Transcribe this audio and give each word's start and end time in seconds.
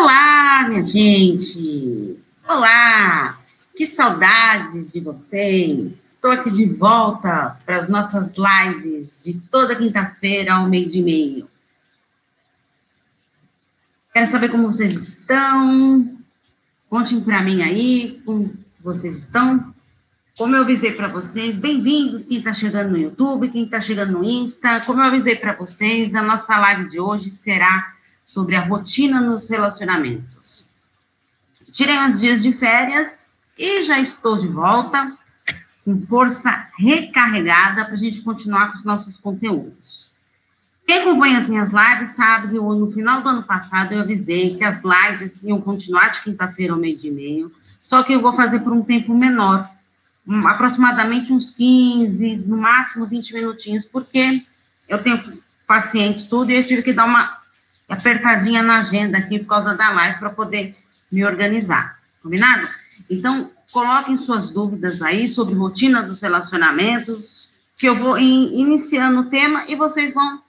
Olá, 0.00 0.66
minha 0.66 0.82
gente! 0.82 2.18
Olá! 2.48 3.38
Que 3.76 3.86
saudades 3.86 4.94
de 4.94 5.00
vocês! 5.00 6.12
Estou 6.12 6.30
aqui 6.30 6.50
de 6.50 6.64
volta 6.64 7.60
para 7.66 7.76
as 7.76 7.86
nossas 7.86 8.34
lives 8.34 9.22
de 9.22 9.38
toda 9.50 9.76
quinta-feira 9.76 10.54
ao 10.54 10.66
meio 10.66 10.88
de 10.88 11.02
meio. 11.02 11.50
Quero 14.14 14.26
saber 14.26 14.48
como 14.48 14.72
vocês 14.72 14.94
estão. 14.94 16.16
Contem 16.88 17.20
para 17.20 17.42
mim 17.42 17.60
aí 17.60 18.22
como 18.24 18.54
vocês 18.80 19.18
estão. 19.18 19.74
Como 20.38 20.56
eu 20.56 20.62
avisei 20.62 20.92
para 20.92 21.08
vocês, 21.08 21.58
bem-vindos 21.58 22.24
quem 22.24 22.38
está 22.38 22.54
chegando 22.54 22.92
no 22.92 22.96
YouTube, 22.96 23.50
quem 23.50 23.64
está 23.64 23.82
chegando 23.82 24.12
no 24.12 24.24
Insta. 24.24 24.80
Como 24.80 24.98
eu 24.98 25.04
avisei 25.04 25.36
para 25.36 25.52
vocês, 25.52 26.14
a 26.14 26.22
nossa 26.22 26.56
live 26.56 26.88
de 26.88 26.98
hoje 26.98 27.30
será 27.30 27.99
sobre 28.30 28.54
a 28.54 28.62
rotina 28.62 29.20
nos 29.20 29.48
relacionamentos. 29.48 30.72
Tirei 31.72 31.98
uns 31.98 32.20
dias 32.20 32.44
de 32.44 32.52
férias 32.52 33.32
e 33.58 33.84
já 33.84 33.98
estou 33.98 34.38
de 34.38 34.46
volta 34.46 35.08
com 35.84 36.00
força 36.06 36.68
recarregada 36.78 37.84
para 37.86 37.94
a 37.94 37.96
gente 37.96 38.22
continuar 38.22 38.70
com 38.70 38.78
os 38.78 38.84
nossos 38.84 39.18
conteúdos. 39.18 40.12
Quem 40.86 41.00
acompanha 41.00 41.38
as 41.38 41.48
minhas 41.48 41.72
lives 41.72 42.10
sabe 42.10 42.50
que 42.50 42.54
no 42.54 42.88
final 42.92 43.20
do 43.20 43.30
ano 43.30 43.42
passado 43.42 43.94
eu 43.94 44.00
avisei 44.00 44.56
que 44.56 44.62
as 44.62 44.84
lives 44.84 45.42
iam 45.42 45.60
continuar 45.60 46.12
de 46.12 46.20
quinta-feira 46.20 46.72
ao 46.72 46.78
meio 46.78 46.96
de 46.96 47.10
meio, 47.10 47.52
só 47.80 48.04
que 48.04 48.12
eu 48.12 48.20
vou 48.20 48.32
fazer 48.32 48.60
por 48.60 48.72
um 48.72 48.84
tempo 48.84 49.12
menor, 49.12 49.68
aproximadamente 50.46 51.32
uns 51.32 51.50
15, 51.50 52.44
no 52.46 52.58
máximo 52.58 53.06
20 53.06 53.34
minutinhos, 53.34 53.84
porque 53.84 54.40
eu 54.88 55.02
tenho 55.02 55.20
pacientes 55.66 56.26
tudo 56.26 56.52
e 56.52 56.54
eu 56.54 56.64
tive 56.64 56.82
que 56.82 56.92
dar 56.92 57.06
uma 57.06 57.39
apertadinha 57.90 58.62
na 58.62 58.80
agenda 58.80 59.18
aqui 59.18 59.40
por 59.40 59.48
causa 59.48 59.74
da 59.74 59.90
live 59.90 60.18
para 60.18 60.30
poder 60.30 60.74
me 61.10 61.24
organizar. 61.24 61.98
Combinado? 62.22 62.68
Então, 63.10 63.50
coloquem 63.72 64.16
suas 64.16 64.50
dúvidas 64.50 65.02
aí 65.02 65.28
sobre 65.28 65.54
rotinas 65.54 66.08
dos 66.08 66.20
relacionamentos, 66.22 67.54
que 67.76 67.88
eu 67.88 67.96
vou 67.96 68.18
in, 68.18 68.60
iniciando 68.60 69.20
o 69.20 69.24
tema 69.24 69.64
e 69.66 69.74
vocês 69.74 70.14
vão 70.14 70.40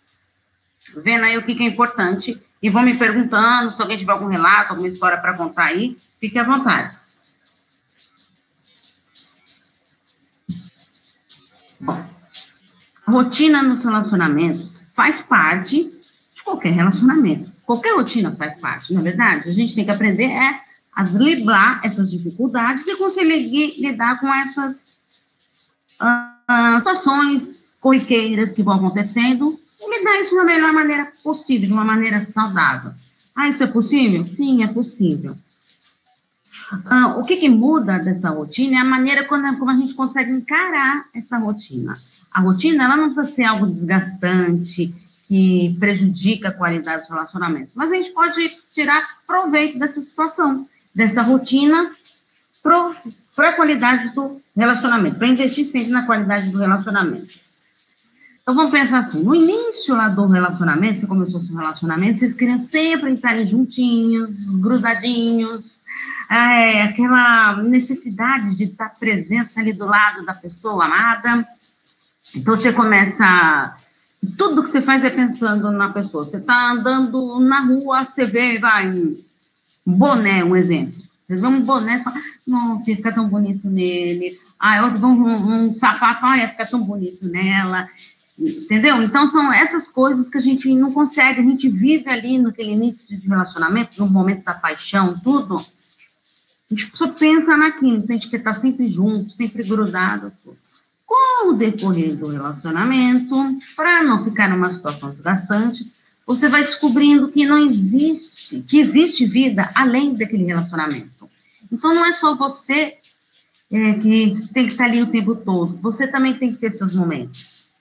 vendo 0.97 1.23
aí 1.23 1.37
o 1.37 1.43
que, 1.43 1.55
que 1.55 1.63
é 1.63 1.67
importante 1.67 2.39
e 2.61 2.69
vão 2.69 2.83
me 2.83 2.97
perguntando 2.97 3.71
se 3.71 3.81
alguém 3.81 3.97
tiver 3.97 4.11
algum 4.11 4.27
relato, 4.27 4.71
alguma 4.71 4.87
história 4.87 5.17
para 5.17 5.33
contar 5.33 5.65
aí, 5.65 5.97
fique 6.19 6.37
à 6.37 6.43
vontade. 6.43 6.95
Bom, 11.79 12.05
rotina 13.07 13.63
nos 13.63 13.83
relacionamentos 13.83 14.83
faz 14.93 15.21
parte 15.21 16.00
de 16.41 16.45
qualquer 16.45 16.73
relacionamento. 16.73 17.49
Qualquer 17.65 17.95
rotina 17.95 18.35
faz 18.35 18.59
parte, 18.59 18.93
na 18.93 18.99
é 18.99 19.03
verdade. 19.03 19.49
A 19.49 19.53
gente 19.53 19.75
tem 19.75 19.85
que 19.85 19.91
aprender 19.91 20.25
é 20.25 20.59
a 20.93 21.03
driblar 21.03 21.79
essas 21.83 22.11
dificuldades 22.11 22.85
e 22.85 22.97
conseguir 22.97 23.79
lidar 23.79 24.19
com 24.19 24.27
essas 24.33 24.97
uh, 26.01 26.77
situações 26.77 27.73
corriqueiras 27.79 28.51
que 28.51 28.61
vão 28.61 28.75
acontecendo 28.75 29.57
e 29.79 29.99
lidar 29.99 30.21
isso 30.21 30.35
da 30.35 30.43
melhor 30.43 30.73
maneira 30.73 31.09
possível, 31.23 31.67
de 31.67 31.73
uma 31.73 31.85
maneira 31.85 32.25
saudável. 32.25 32.91
Ah, 33.35 33.47
isso 33.47 33.63
é 33.63 33.67
possível? 33.67 34.25
Sim, 34.25 34.63
é 34.63 34.67
possível. 34.67 35.35
Uh, 36.73 37.19
o 37.19 37.25
que, 37.25 37.37
que, 37.37 37.49
muda 37.49 37.97
dessa 37.97 38.29
rotina 38.29 38.77
é 38.77 38.79
a 38.79 38.85
maneira 38.85 39.25
como, 39.25 39.57
como 39.57 39.71
a 39.71 39.75
gente 39.75 39.93
consegue 39.93 40.31
encarar 40.31 41.05
essa 41.13 41.37
rotina. 41.37 41.93
A 42.31 42.39
rotina, 42.39 42.85
ela 42.85 42.95
não 42.95 43.05
precisa 43.05 43.25
ser 43.25 43.43
algo 43.43 43.65
desgastante, 43.65 44.93
que 45.31 45.77
prejudica 45.79 46.49
a 46.49 46.51
qualidade 46.51 47.03
dos 47.03 47.09
relacionamentos. 47.09 47.73
Mas 47.73 47.89
a 47.89 47.95
gente 47.95 48.11
pode 48.11 48.49
tirar 48.73 49.01
proveito 49.25 49.79
dessa 49.79 50.01
situação, 50.01 50.67
dessa 50.93 51.21
rotina, 51.21 51.89
para 52.61 53.47
a 53.47 53.53
qualidade 53.53 54.09
do 54.09 54.41
relacionamento, 54.53 55.15
para 55.15 55.29
investir 55.29 55.63
sempre 55.63 55.89
na 55.89 56.05
qualidade 56.05 56.49
do 56.49 56.59
relacionamento. 56.59 57.39
Então 58.41 58.53
vamos 58.53 58.71
pensar 58.71 58.99
assim: 58.99 59.23
no 59.23 59.33
início 59.33 59.95
lá 59.95 60.09
do 60.09 60.25
relacionamento, 60.25 60.99
você 60.99 61.07
começou 61.07 61.41
seu 61.41 61.55
relacionamento, 61.55 62.19
vocês 62.19 62.33
queriam 62.33 62.59
sempre 62.59 63.13
estarem 63.13 63.47
juntinhos, 63.47 64.53
grudadinhos, 64.55 65.79
é, 66.29 66.81
aquela 66.81 67.63
necessidade 67.63 68.53
de 68.57 68.65
estar 68.65 68.89
presença 68.99 69.61
ali 69.61 69.71
do 69.71 69.85
lado 69.85 70.25
da 70.25 70.33
pessoa 70.33 70.83
amada. 70.83 71.47
Então 72.35 72.53
você 72.53 72.73
começa 72.73 73.77
tudo 74.37 74.63
que 74.63 74.69
você 74.69 74.81
faz 74.81 75.03
é 75.03 75.09
pensando 75.09 75.71
na 75.71 75.89
pessoa. 75.89 76.23
Você 76.23 76.37
está 76.37 76.71
andando 76.71 77.39
na 77.39 77.61
rua, 77.61 78.03
você 78.03 78.23
vê, 78.23 78.59
vai, 78.59 78.87
um 78.91 79.93
boné, 79.93 80.43
um 80.43 80.55
exemplo. 80.55 81.01
Você 81.27 81.35
vê 81.35 81.47
um 81.47 81.61
boné, 81.61 81.97
você 81.97 82.03
fala, 82.03 82.21
nossa, 82.45 82.85
fica 82.85 83.11
tão 83.11 83.27
bonito 83.27 83.67
nele. 83.67 84.37
Ah, 84.59 84.83
outro 84.83 85.05
um, 85.05 85.27
um, 85.27 85.53
um 85.53 85.75
sapato, 85.75 86.25
ah, 86.25 86.47
fica 86.49 86.67
tão 86.67 86.83
bonito 86.83 87.27
nela. 87.27 87.89
Entendeu? 88.37 89.01
Então, 89.01 89.27
são 89.27 89.51
essas 89.51 89.87
coisas 89.87 90.29
que 90.29 90.37
a 90.37 90.41
gente 90.41 90.71
não 90.75 90.91
consegue, 90.91 91.41
a 91.41 91.43
gente 91.43 91.67
vive 91.67 92.09
ali 92.09 92.37
naquele 92.37 92.71
início 92.71 93.17
de 93.17 93.27
relacionamento, 93.27 93.99
no 93.99 94.09
momento 94.09 94.43
da 94.43 94.53
paixão, 94.53 95.17
tudo. 95.19 95.55
A 95.55 96.75
gente 96.75 96.91
só 96.95 97.07
pensa 97.07 97.57
naquilo, 97.57 97.97
então 97.97 98.15
a 98.15 98.19
gente 98.19 98.29
quer 98.29 98.37
estar 98.37 98.53
sempre 98.53 98.89
junto, 98.89 99.31
sempre 99.31 99.63
grudado. 99.63 100.31
Tudo 100.43 100.57
com 101.11 101.49
o 101.49 101.53
decorrer 101.53 102.15
do 102.15 102.27
relacionamento, 102.27 103.35
para 103.75 104.01
não 104.01 104.23
ficar 104.23 104.49
numa 104.49 104.71
situação 104.71 105.09
desgastante, 105.09 105.91
você 106.25 106.47
vai 106.47 106.63
descobrindo 106.63 107.29
que 107.29 107.45
não 107.45 107.57
existe, 107.57 108.61
que 108.61 108.79
existe 108.79 109.25
vida 109.25 109.69
além 109.75 110.15
daquele 110.15 110.45
relacionamento. 110.45 111.29
Então, 111.69 111.93
não 111.93 112.05
é 112.05 112.13
só 112.13 112.35
você 112.35 112.95
é, 113.69 113.93
que 113.93 114.31
tem 114.53 114.65
que 114.65 114.71
estar 114.71 114.85
ali 114.85 115.01
o 115.01 115.07
tempo 115.07 115.35
todo, 115.35 115.77
você 115.81 116.07
também 116.07 116.37
tem 116.37 116.49
que 116.51 116.59
ter 116.59 116.71
seus 116.71 116.93
momentos. 116.93 117.71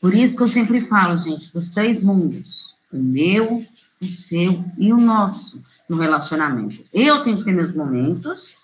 Por 0.00 0.12
isso 0.14 0.36
que 0.36 0.42
eu 0.42 0.48
sempre 0.48 0.80
falo, 0.80 1.18
gente, 1.18 1.52
dos 1.52 1.70
três 1.70 2.02
mundos: 2.02 2.74
o 2.92 2.98
meu, 2.98 3.64
o 4.00 4.06
seu 4.06 4.64
e 4.76 4.92
o 4.92 4.96
nosso 4.96 5.62
no 5.88 5.96
relacionamento. 5.96 6.84
Eu 6.92 7.22
tenho 7.22 7.36
que 7.36 7.44
ter 7.44 7.52
meus 7.52 7.74
momentos 7.74 8.54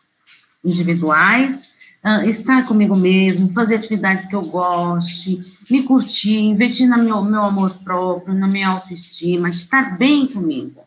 individuais, 0.64 1.72
uh, 2.08 2.28
estar 2.28 2.66
comigo 2.66 2.96
mesmo, 2.96 3.52
fazer 3.52 3.76
atividades 3.76 4.24
que 4.24 4.34
eu 4.34 4.42
goste, 4.42 5.38
me 5.70 5.82
curtir, 5.82 6.38
investir 6.40 6.88
no 6.88 6.96
meu, 7.02 7.22
meu 7.22 7.42
amor 7.42 7.70
próprio, 7.84 8.34
na 8.34 8.46
minha 8.46 8.68
autoestima, 8.68 9.48
estar 9.48 9.98
bem 9.98 10.26
comigo. 10.26 10.80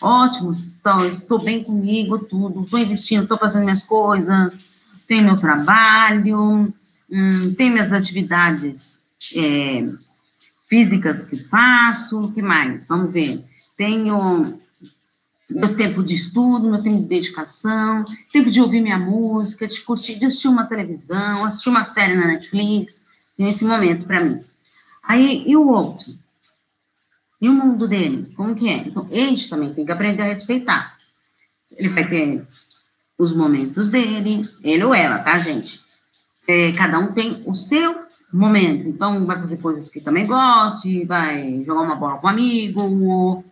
Ótimo, 0.00 0.50
estou, 0.50 1.06
estou 1.06 1.38
bem 1.38 1.62
comigo, 1.62 2.18
tudo, 2.18 2.64
estou 2.64 2.80
investindo, 2.80 3.22
estou 3.22 3.38
fazendo 3.38 3.64
minhas 3.64 3.84
coisas, 3.84 4.66
tenho 5.06 5.24
meu 5.24 5.36
trabalho, 5.36 6.72
hum, 7.10 7.54
tenho 7.56 7.72
minhas 7.72 7.92
atividades 7.92 9.02
é, 9.36 9.86
físicas 10.66 11.24
que 11.24 11.36
faço, 11.36 12.18
o 12.18 12.32
que 12.32 12.42
mais? 12.42 12.88
Vamos 12.88 13.12
ver. 13.12 13.44
Tenho 13.76 14.58
meu 15.50 15.76
tempo 15.76 16.02
de 16.02 16.14
estudo, 16.14 16.70
meu 16.70 16.82
tempo 16.82 17.02
de 17.02 17.08
dedicação, 17.08 18.04
tempo 18.32 18.50
de 18.50 18.60
ouvir 18.60 18.80
minha 18.80 18.98
música, 18.98 19.66
de 19.66 19.80
curtir, 19.80 20.18
de 20.18 20.26
assistir 20.26 20.48
uma 20.48 20.64
televisão, 20.64 21.44
assistir 21.44 21.68
uma 21.68 21.84
série 21.84 22.14
na 22.14 22.26
Netflix, 22.26 23.04
tem 23.36 23.48
esse 23.48 23.64
momento 23.64 24.06
para 24.06 24.24
mim. 24.24 24.38
Aí, 25.02 25.44
e 25.46 25.56
o 25.56 25.68
outro? 25.68 26.12
E 27.40 27.48
o 27.48 27.52
mundo 27.52 27.88
dele? 27.88 28.32
Como 28.36 28.54
que 28.54 28.68
é? 28.68 28.76
Então, 28.76 29.06
ele 29.10 29.48
também 29.48 29.74
tem 29.74 29.84
que 29.84 29.92
aprender 29.92 30.22
a 30.22 30.26
respeitar. 30.26 30.96
Ele 31.76 31.88
vai 31.88 32.08
ter 32.08 32.46
os 33.18 33.34
momentos 33.34 33.90
dele, 33.90 34.48
ele 34.62 34.84
ou 34.84 34.94
ela, 34.94 35.18
tá, 35.18 35.38
gente? 35.38 35.80
É, 36.46 36.72
cada 36.72 36.98
um 36.98 37.12
tem 37.12 37.30
o 37.46 37.54
seu 37.54 38.02
momento. 38.32 38.88
Então, 38.88 39.26
vai 39.26 39.38
fazer 39.38 39.56
coisas 39.58 39.88
que 39.88 40.00
também 40.00 40.26
goste, 40.26 41.04
vai 41.04 41.62
jogar 41.64 41.82
uma 41.82 41.96
bola 41.96 42.18
com 42.18 42.26
um 42.26 42.30
amigo, 42.30 43.44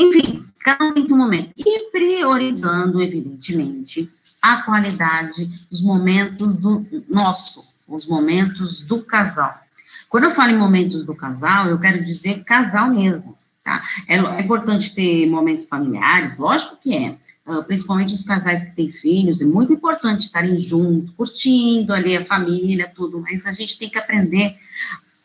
enfim, 0.00 0.44
cada 0.60 0.84
um 0.84 0.94
tem 0.94 1.06
seu 1.06 1.16
momento. 1.16 1.52
E 1.56 1.90
priorizando, 1.90 3.02
evidentemente, 3.02 4.10
a 4.40 4.62
qualidade 4.62 5.46
dos 5.70 5.82
momentos 5.82 6.56
do 6.56 6.86
nosso, 7.08 7.62
os 7.86 8.06
momentos 8.06 8.80
do 8.80 9.02
casal. 9.02 9.60
Quando 10.08 10.24
eu 10.24 10.30
falo 10.30 10.52
em 10.52 10.58
momentos 10.58 11.04
do 11.04 11.14
casal, 11.14 11.66
eu 11.66 11.78
quero 11.78 12.02
dizer 12.02 12.42
casal 12.44 12.90
mesmo, 12.90 13.36
tá? 13.62 13.82
É, 14.08 14.16
é 14.16 14.40
importante 14.40 14.94
ter 14.94 15.28
momentos 15.28 15.66
familiares, 15.66 16.38
lógico 16.38 16.78
que 16.82 16.94
é. 16.94 17.16
Uh, 17.46 17.64
principalmente 17.64 18.14
os 18.14 18.22
casais 18.22 18.62
que 18.62 18.76
têm 18.76 18.90
filhos, 18.90 19.40
é 19.40 19.44
muito 19.44 19.72
importante 19.72 20.22
estarem 20.22 20.58
juntos, 20.60 21.10
curtindo 21.16 21.92
ali 21.92 22.16
a 22.16 22.24
família, 22.24 22.92
tudo, 22.94 23.20
mas 23.20 23.44
a 23.44 23.52
gente 23.52 23.78
tem 23.78 23.88
que 23.88 23.98
aprender 23.98 24.54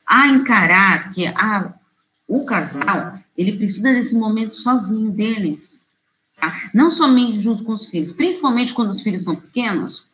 a 0.07 0.27
encarar 0.27 1.11
que 1.11 1.27
a 1.27 1.73
o 2.27 2.45
casal, 2.45 3.13
ele 3.37 3.57
precisa 3.57 3.93
desse 3.93 4.17
momento 4.17 4.57
sozinho 4.57 5.11
deles. 5.11 5.91
Tá? 6.37 6.53
Não 6.73 6.91
somente 6.91 7.41
junto 7.41 7.63
com 7.63 7.73
os 7.73 7.87
filhos, 7.87 8.11
principalmente 8.11 8.73
quando 8.73 8.89
os 8.89 9.01
filhos 9.01 9.23
são 9.23 9.35
pequenos. 9.35 10.09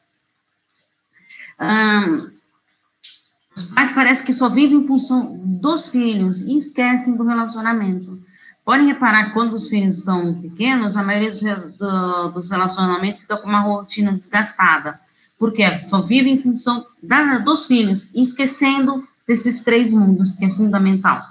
os 3.55 3.63
pais 3.73 3.91
parecem 3.91 4.25
que 4.25 4.33
só 4.33 4.49
vivem 4.49 4.79
em 4.79 4.87
função 4.87 5.37
dos 5.43 5.87
filhos 5.87 6.41
e 6.41 6.57
esquecem 6.57 7.15
do 7.15 7.23
relacionamento. 7.23 8.21
Podem 8.63 8.87
reparar, 8.87 9.33
quando 9.33 9.53
os 9.53 9.67
filhos 9.67 9.99
estão 9.99 10.39
pequenos, 10.39 10.95
a 10.95 11.03
maioria 11.03 11.31
dos, 11.31 11.41
do, 11.77 12.29
dos 12.29 12.49
relacionamentos 12.49 13.21
fica 13.21 13.37
com 13.37 13.49
uma 13.49 13.61
rotina 13.61 14.11
desgastada. 14.11 14.99
Porque 15.39 15.81
só 15.81 16.01
vive 16.01 16.29
em 16.29 16.37
função 16.37 16.85
da, 17.01 17.39
dos 17.39 17.65
filhos, 17.65 18.09
esquecendo 18.13 19.07
desses 19.27 19.61
três 19.61 19.91
mundos, 19.91 20.33
que 20.33 20.45
é 20.45 20.49
fundamental. 20.49 21.23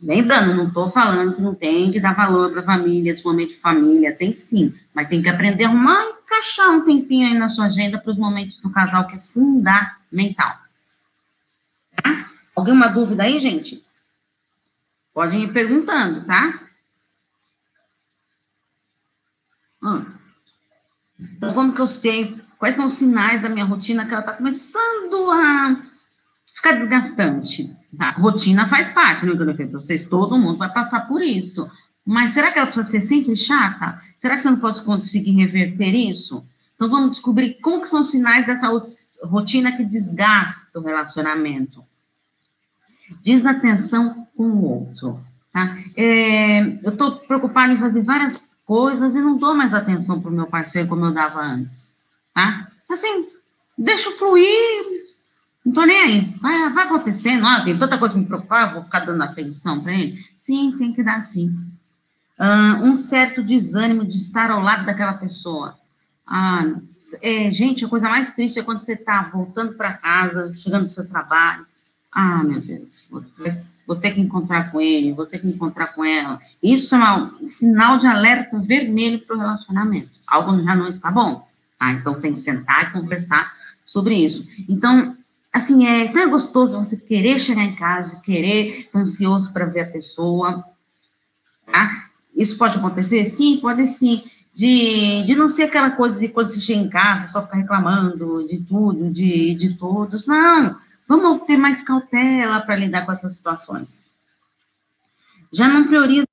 Lembrando, 0.00 0.54
não 0.54 0.68
estou 0.68 0.90
falando 0.90 1.34
que 1.34 1.40
não 1.40 1.54
tem 1.54 1.90
que 1.90 1.98
dar 1.98 2.14
valor 2.14 2.52
para 2.52 2.60
a 2.60 2.64
família, 2.64 3.12
esse 3.12 3.24
momento 3.24 3.50
de 3.50 3.56
família, 3.56 4.14
tem 4.14 4.34
sim, 4.34 4.74
mas 4.94 5.08
tem 5.08 5.22
que 5.22 5.28
aprender 5.28 5.64
a 5.64 5.68
arrumar 5.68 6.04
e 6.04 6.22
encaixar 6.22 6.70
um 6.70 6.84
tempinho 6.84 7.28
aí 7.28 7.34
na 7.34 7.48
sua 7.48 7.66
agenda 7.66 7.98
para 7.98 8.10
os 8.10 8.18
momentos 8.18 8.60
do 8.60 8.70
casal, 8.70 9.06
que 9.06 9.16
é 9.16 9.18
fundamental. 9.18 10.58
Tá? 12.02 12.26
Alguma 12.54 12.88
dúvida 12.88 13.22
aí, 13.22 13.40
gente? 13.40 13.82
Podem 15.14 15.44
ir 15.44 15.52
perguntando, 15.52 16.26
tá? 16.26 16.60
Hum. 19.82 20.04
Então, 21.18 21.54
como 21.54 21.72
que 21.72 21.80
eu 21.80 21.86
sei 21.86 22.38
quais 22.58 22.74
são 22.74 22.86
os 22.86 22.94
sinais 22.94 23.40
da 23.40 23.48
minha 23.48 23.64
rotina 23.64 24.04
que 24.04 24.12
ela 24.12 24.20
está 24.20 24.34
começando 24.34 25.30
a 25.30 25.82
ficar 26.66 26.72
desgastante? 26.72 27.76
Tá? 27.96 28.10
Rotina 28.10 28.66
faz 28.66 28.90
parte, 28.90 29.24
né, 29.24 29.32
que 29.32 29.42
eu 29.42 29.46
falei 29.46 29.66
para 29.66 29.80
vocês, 29.80 30.04
todo 30.04 30.38
mundo 30.38 30.58
vai 30.58 30.72
passar 30.72 31.06
por 31.06 31.22
isso. 31.22 31.70
Mas 32.04 32.32
será 32.32 32.50
que 32.50 32.58
ela 32.58 32.66
precisa 32.66 32.88
ser 32.88 33.02
sempre 33.02 33.36
chata? 33.36 34.00
Será 34.18 34.36
que 34.36 34.42
você 34.42 34.50
não 34.50 34.60
pode 34.60 34.82
conseguir 34.82 35.32
reverter 35.32 35.94
isso? 35.94 36.44
Então, 36.74 36.88
vamos 36.88 37.12
descobrir 37.12 37.54
como 37.62 37.80
que 37.80 37.88
são 37.88 38.00
os 38.00 38.10
sinais 38.10 38.46
dessa 38.46 38.68
rotina 39.24 39.72
que 39.72 39.84
desgasta 39.84 40.78
o 40.78 40.82
relacionamento. 40.82 41.82
Desatenção 43.22 44.26
com 44.36 44.44
o 44.44 44.64
outro, 44.64 45.20
tá? 45.52 45.76
É, 45.96 46.60
eu 46.82 46.90
estou 46.90 47.16
preocupada 47.16 47.72
em 47.72 47.78
fazer 47.78 48.02
várias 48.02 48.44
coisas 48.66 49.14
e 49.14 49.20
não 49.20 49.38
dou 49.38 49.54
mais 49.54 49.72
atenção 49.72 50.20
para 50.20 50.30
o 50.30 50.34
meu 50.34 50.46
parceiro 50.46 50.88
como 50.88 51.06
eu 51.06 51.14
dava 51.14 51.40
antes, 51.40 51.94
tá? 52.34 52.68
Assim, 52.90 53.28
deixa 53.78 54.10
fluir, 54.10 55.05
não 55.66 55.72
tô 55.72 55.84
nem 55.84 56.00
aí, 56.00 56.34
vai, 56.40 56.72
vai 56.72 56.84
acontecendo, 56.84 57.44
ah, 57.44 57.60
tem 57.64 57.76
tanta 57.76 57.98
coisa 57.98 58.16
me 58.16 58.24
preocupar, 58.24 58.72
vou 58.72 58.84
ficar 58.84 59.00
dando 59.00 59.20
atenção 59.24 59.80
para 59.80 59.92
ele. 59.92 60.16
Sim, 60.36 60.76
tem 60.78 60.92
que 60.92 61.02
dar 61.02 61.20
sim. 61.22 61.48
Uh, 62.38 62.84
um 62.84 62.94
certo 62.94 63.42
desânimo 63.42 64.04
de 64.04 64.16
estar 64.16 64.52
ao 64.52 64.60
lado 64.60 64.86
daquela 64.86 65.14
pessoa. 65.14 65.76
Ah, 66.24 66.64
é, 67.20 67.50
gente, 67.50 67.84
a 67.84 67.88
coisa 67.88 68.08
mais 68.08 68.32
triste 68.32 68.60
é 68.60 68.62
quando 68.62 68.80
você 68.80 68.92
está 68.92 69.22
voltando 69.22 69.74
para 69.74 69.92
casa, 69.94 70.54
chegando 70.54 70.84
do 70.84 70.92
seu 70.92 71.08
trabalho, 71.08 71.66
ah, 72.12 72.44
meu 72.44 72.60
Deus, 72.60 73.08
vou, 73.10 73.24
vou, 73.88 73.96
ter 73.96 74.12
que 74.12 74.20
encontrar 74.20 74.70
com 74.70 74.80
ele, 74.80 75.12
vou 75.12 75.26
ter 75.26 75.40
que 75.40 75.48
encontrar 75.48 75.88
com 75.88 76.04
ela. 76.04 76.40
Isso 76.62 76.94
é 76.94 77.12
um 77.12 77.46
sinal 77.48 77.98
de 77.98 78.06
alerta 78.06 78.56
vermelho 78.60 79.18
para 79.18 79.36
o 79.36 79.38
relacionamento. 79.38 80.10
Algo 80.28 80.62
já 80.62 80.76
não 80.76 80.86
está 80.86 81.10
bom. 81.10 81.46
Tá? 81.76 81.90
Então 81.92 82.20
tem 82.20 82.32
que 82.32 82.38
sentar 82.38 82.84
e 82.84 82.92
conversar 82.92 83.52
sobre 83.84 84.14
isso. 84.14 84.46
Então, 84.68 85.16
assim, 85.56 85.86
é 85.86 86.08
tão 86.08 86.28
gostoso 86.30 86.78
você 86.78 86.96
querer 86.96 87.38
chegar 87.38 87.64
em 87.64 87.74
casa, 87.74 88.20
querer, 88.20 88.80
estar 88.80 88.98
ansioso 88.98 89.52
para 89.52 89.66
ver 89.66 89.80
a 89.80 89.90
pessoa. 89.90 90.64
Tá? 91.66 91.90
Isso 92.34 92.58
pode 92.58 92.76
acontecer? 92.76 93.24
Sim, 93.26 93.58
pode 93.60 93.86
sim. 93.86 94.22
De, 94.52 95.22
de 95.24 95.34
não 95.34 95.48
ser 95.48 95.64
aquela 95.64 95.90
coisa 95.90 96.18
de 96.18 96.28
quando 96.28 96.48
você 96.48 96.60
chega 96.60 96.80
em 96.80 96.88
casa, 96.88 97.26
só 97.28 97.42
ficar 97.42 97.58
reclamando 97.58 98.46
de 98.46 98.60
tudo, 98.62 99.10
de, 99.10 99.54
de 99.54 99.76
todos. 99.76 100.26
Não 100.26 100.76
Vamos 101.08 101.46
ter 101.46 101.56
mais 101.56 101.82
cautela 101.82 102.60
para 102.60 102.76
lidar 102.76 103.06
com 103.06 103.12
essas 103.12 103.36
situações. 103.36 104.10
Já 105.52 105.68
não 105.68 105.86
prioriza 105.86 106.26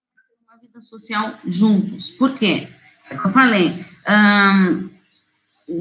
uma 0.48 0.60
vida 0.60 0.82
social 0.82 1.34
juntos. 1.46 2.10
Por 2.12 2.34
quê? 2.34 2.68
É 3.10 3.16
que 3.16 3.26
eu 3.28 3.32
falei, 3.32 3.86
hum, 4.10 4.90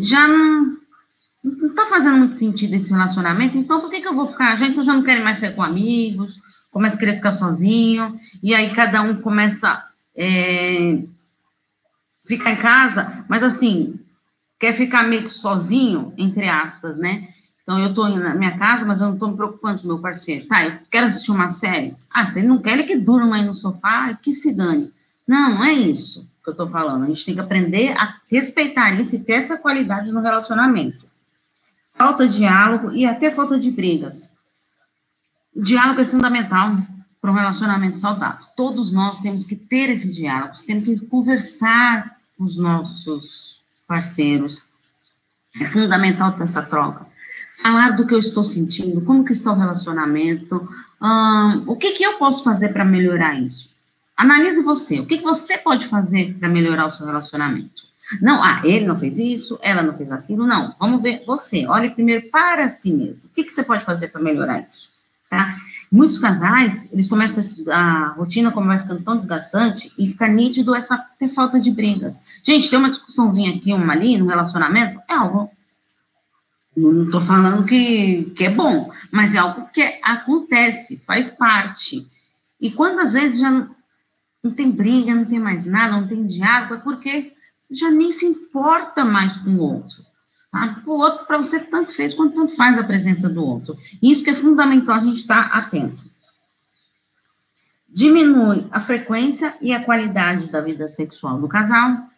já 0.00 0.28
não 0.28 0.76
está 1.44 1.86
fazendo 1.86 2.18
muito 2.18 2.36
sentido 2.36 2.74
esse 2.74 2.92
relacionamento, 2.92 3.56
então 3.56 3.80
por 3.80 3.90
que, 3.90 4.00
que 4.00 4.08
eu 4.08 4.14
vou 4.14 4.28
ficar? 4.28 4.56
Gente 4.56 4.82
já 4.82 4.94
não 4.94 5.02
quer 5.02 5.22
mais 5.22 5.38
ser 5.38 5.54
com 5.54 5.62
amigos, 5.62 6.40
começa 6.70 6.96
a 6.96 6.98
querer 6.98 7.16
ficar 7.16 7.32
sozinho, 7.32 8.18
e 8.42 8.54
aí 8.54 8.72
cada 8.74 9.02
um 9.02 9.16
começa 9.16 9.84
é, 10.16 11.02
ficar 12.26 12.52
em 12.52 12.56
casa, 12.56 13.24
mas 13.28 13.42
assim, 13.42 13.98
quer 14.58 14.74
ficar 14.74 15.02
meio 15.02 15.24
que 15.24 15.30
sozinho, 15.30 16.14
entre 16.16 16.48
aspas, 16.48 16.96
né? 16.96 17.28
Então, 17.62 17.78
eu 17.78 17.90
estou 17.90 18.08
na 18.08 18.34
minha 18.34 18.58
casa, 18.58 18.84
mas 18.84 19.00
eu 19.00 19.06
não 19.06 19.14
estou 19.14 19.30
me 19.30 19.36
preocupando 19.36 19.80
com 19.80 19.88
meu 19.88 19.98
parceiro. 20.00 20.46
Tá, 20.46 20.64
eu 20.64 20.78
quero 20.90 21.06
assistir 21.06 21.30
uma 21.30 21.48
série. 21.50 21.96
Ah, 22.12 22.26
ele 22.34 22.46
não 22.46 22.58
quer, 22.58 22.72
ele 22.72 22.82
que 22.82 22.96
durma 22.96 23.36
aí 23.36 23.44
no 23.44 23.54
sofá, 23.54 24.12
que 24.14 24.32
se 24.32 24.54
dane. 24.54 24.92
Não, 25.26 25.54
não 25.54 25.64
é 25.64 25.72
isso 25.72 26.28
que 26.42 26.50
eu 26.50 26.52
estou 26.52 26.66
falando. 26.66 27.04
A 27.04 27.06
gente 27.06 27.24
tem 27.24 27.34
que 27.34 27.40
aprender 27.40 27.92
a 27.96 28.16
respeitar 28.28 28.90
isso 29.00 29.14
e 29.14 29.22
ter 29.22 29.34
essa 29.34 29.56
qualidade 29.56 30.10
no 30.10 30.20
relacionamento. 30.20 31.06
Falta 31.92 32.26
de 32.26 32.38
diálogo 32.38 32.92
e 32.92 33.06
até 33.06 33.30
falta 33.30 33.58
de 33.58 33.70
brigas. 33.70 34.34
O 35.54 35.62
diálogo 35.62 36.00
é 36.00 36.04
fundamental 36.04 36.76
para 37.20 37.30
um 37.30 37.34
relacionamento 37.34 37.98
saudável. 37.98 38.46
Todos 38.56 38.90
nós 38.90 39.20
temos 39.20 39.44
que 39.44 39.54
ter 39.54 39.90
esse 39.90 40.10
diálogo, 40.10 40.54
temos 40.66 40.84
que 40.84 40.98
conversar 41.06 42.16
com 42.36 42.44
os 42.44 42.56
nossos 42.56 43.62
parceiros. 43.86 44.62
É 45.60 45.66
fundamental 45.66 46.32
ter 46.32 46.44
essa 46.44 46.62
troca 46.62 47.12
falar 47.60 47.90
do 47.90 48.06
que 48.06 48.14
eu 48.14 48.18
estou 48.18 48.44
sentindo, 48.44 49.00
como 49.02 49.24
que 49.24 49.32
está 49.32 49.52
o 49.52 49.56
relacionamento, 49.56 50.68
hum, 51.00 51.64
o 51.66 51.76
que, 51.76 51.92
que 51.92 52.04
eu 52.04 52.18
posso 52.18 52.42
fazer 52.42 52.70
para 52.70 52.84
melhorar 52.84 53.38
isso? 53.38 53.70
Analise 54.16 54.62
você, 54.62 55.00
o 55.00 55.06
que, 55.06 55.18
que 55.18 55.24
você 55.24 55.58
pode 55.58 55.86
fazer 55.88 56.34
para 56.38 56.48
melhorar 56.48 56.86
o 56.86 56.90
seu 56.90 57.06
relacionamento? 57.06 57.91
Não, 58.20 58.43
ah, 58.43 58.60
ele 58.64 58.87
não 58.87 58.96
fez 58.96 59.19
isso, 59.19 59.58
ela 59.62 59.82
não 59.82 59.94
fez 59.94 60.10
aquilo, 60.10 60.46
não. 60.46 60.75
Vamos 60.78 61.02
ver 61.02 61.22
você, 61.26 61.66
olhe 61.66 61.90
primeiro 61.90 62.28
para 62.31 62.69
si 62.69 62.93
mesmo. 62.93 63.22
O 63.25 63.28
que, 63.34 63.44
que 63.44 63.54
você 63.54 63.62
pode 63.62 63.84
fazer 63.84 64.08
para 64.08 64.20
melhorar 64.20 64.66
isso? 64.70 64.93
Tá? 65.31 65.56
Muitos 65.90 66.19
casais, 66.19 66.93
eles 66.93 67.08
começam 67.08 67.43
a, 67.72 67.78
a 67.78 68.08
rotina, 68.08 68.50
como 68.50 68.66
vai 68.66 68.78
ficando 68.78 69.02
tão 69.02 69.16
desgastante, 69.16 69.93
e 69.96 70.08
fica 70.08 70.28
nítido 70.28 70.75
essa 70.75 70.99
ter 71.19 71.28
falta 71.28 71.58
de 71.58 71.70
brigas. 71.70 72.20
Gente, 72.43 72.69
tem 72.69 72.78
uma 72.78 72.90
discussãozinha 72.90 73.54
aqui, 73.54 73.72
uma 73.72 73.93
ali, 73.93 74.19
no 74.19 74.26
relacionamento, 74.26 75.00
é 75.08 75.14
algo 75.14 75.50
não 76.76 77.04
estou 77.04 77.20
falando 77.20 77.66
que, 77.66 78.32
que 78.37 78.44
é 78.44 78.50
bom, 78.50 78.90
mas 79.10 79.34
é 79.34 79.38
algo 79.38 79.69
que 79.69 79.82
acontece, 80.02 81.02
faz 81.06 81.31
parte. 81.31 82.06
E 82.60 82.70
quando 82.70 83.00
às 83.00 83.12
vezes 83.12 83.40
já 83.40 83.50
não, 83.50 84.50
tem 84.50 84.70
briga, 84.70 85.14
não 85.14 85.26
tem 85.26 85.38
mais 85.38 85.66
nada, 85.66 86.00
não 86.00 86.09
tem 86.09 86.25
diálogo, 86.25 86.75
é 86.75 86.78
porque 86.78 87.35
você 87.62 87.75
já 87.75 87.90
nem 87.90 88.12
se 88.12 88.26
importa 88.26 89.04
mais 89.04 89.37
com 89.38 89.50
o 89.50 89.61
outro. 89.61 90.04
Tá? 90.50 90.83
O 90.87 90.92
outro, 90.92 91.26
para 91.26 91.38
você, 91.38 91.61
tanto 91.61 91.92
fez 91.92 92.12
quanto 92.12 92.35
tanto 92.35 92.54
faz 92.54 92.78
a 92.78 92.85
presença 92.85 93.28
do 93.28 93.45
outro. 93.45 93.76
Isso 94.02 94.23
que 94.23 94.31
é 94.31 94.35
fundamental 94.35 94.97
a 94.97 95.00
gente 95.00 95.16
estar 95.16 95.50
tá 95.50 95.59
atento. 95.59 96.02
Diminui 97.88 98.66
a 98.71 98.81
frequência 98.81 99.57
e 99.61 99.73
a 99.73 99.83
qualidade 99.83 100.50
da 100.50 100.61
vida 100.61 100.88
sexual 100.88 101.38
do 101.38 101.49
casal, 101.49 102.09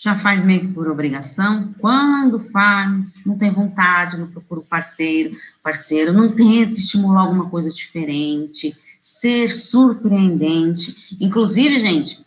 já 0.00 0.16
faz 0.16 0.44
meio 0.44 0.60
que 0.60 0.68
por 0.68 0.88
obrigação, 0.88 1.74
quando 1.78 2.38
faz, 2.38 3.24
não 3.26 3.36
tem 3.36 3.50
vontade, 3.50 4.16
não 4.16 4.28
procura 4.28 4.60
o 4.60 4.64
parceiro, 4.64 5.36
parceiro, 5.60 6.12
não 6.12 6.30
tenta 6.32 6.78
estimular 6.78 7.22
alguma 7.22 7.50
coisa 7.50 7.68
diferente, 7.68 8.76
ser 9.02 9.52
surpreendente. 9.52 11.16
Inclusive, 11.20 11.80
gente, 11.80 12.24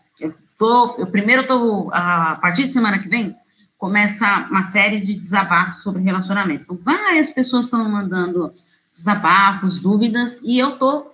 tô, 0.62 0.94
eu 1.00 1.08
primeiro 1.08 1.48
tô, 1.48 1.90
a 1.92 2.36
partir 2.36 2.66
de 2.66 2.72
semana 2.72 3.00
que 3.00 3.10
vem, 3.10 3.36
começa 3.80 4.48
uma 4.52 4.62
série 4.62 5.02
de 5.02 5.16
desabafos 5.16 5.82
sobre 5.82 6.04
relacionamentos. 6.04 6.66
Então, 6.66 6.80
várias 6.86 7.32
pessoas 7.32 7.66
estão 7.66 7.90
mandando 7.90 8.54
desabafos, 8.94 9.80
dúvidas, 9.80 10.40
e 10.44 10.60
eu 10.60 10.78
tô 10.78 11.08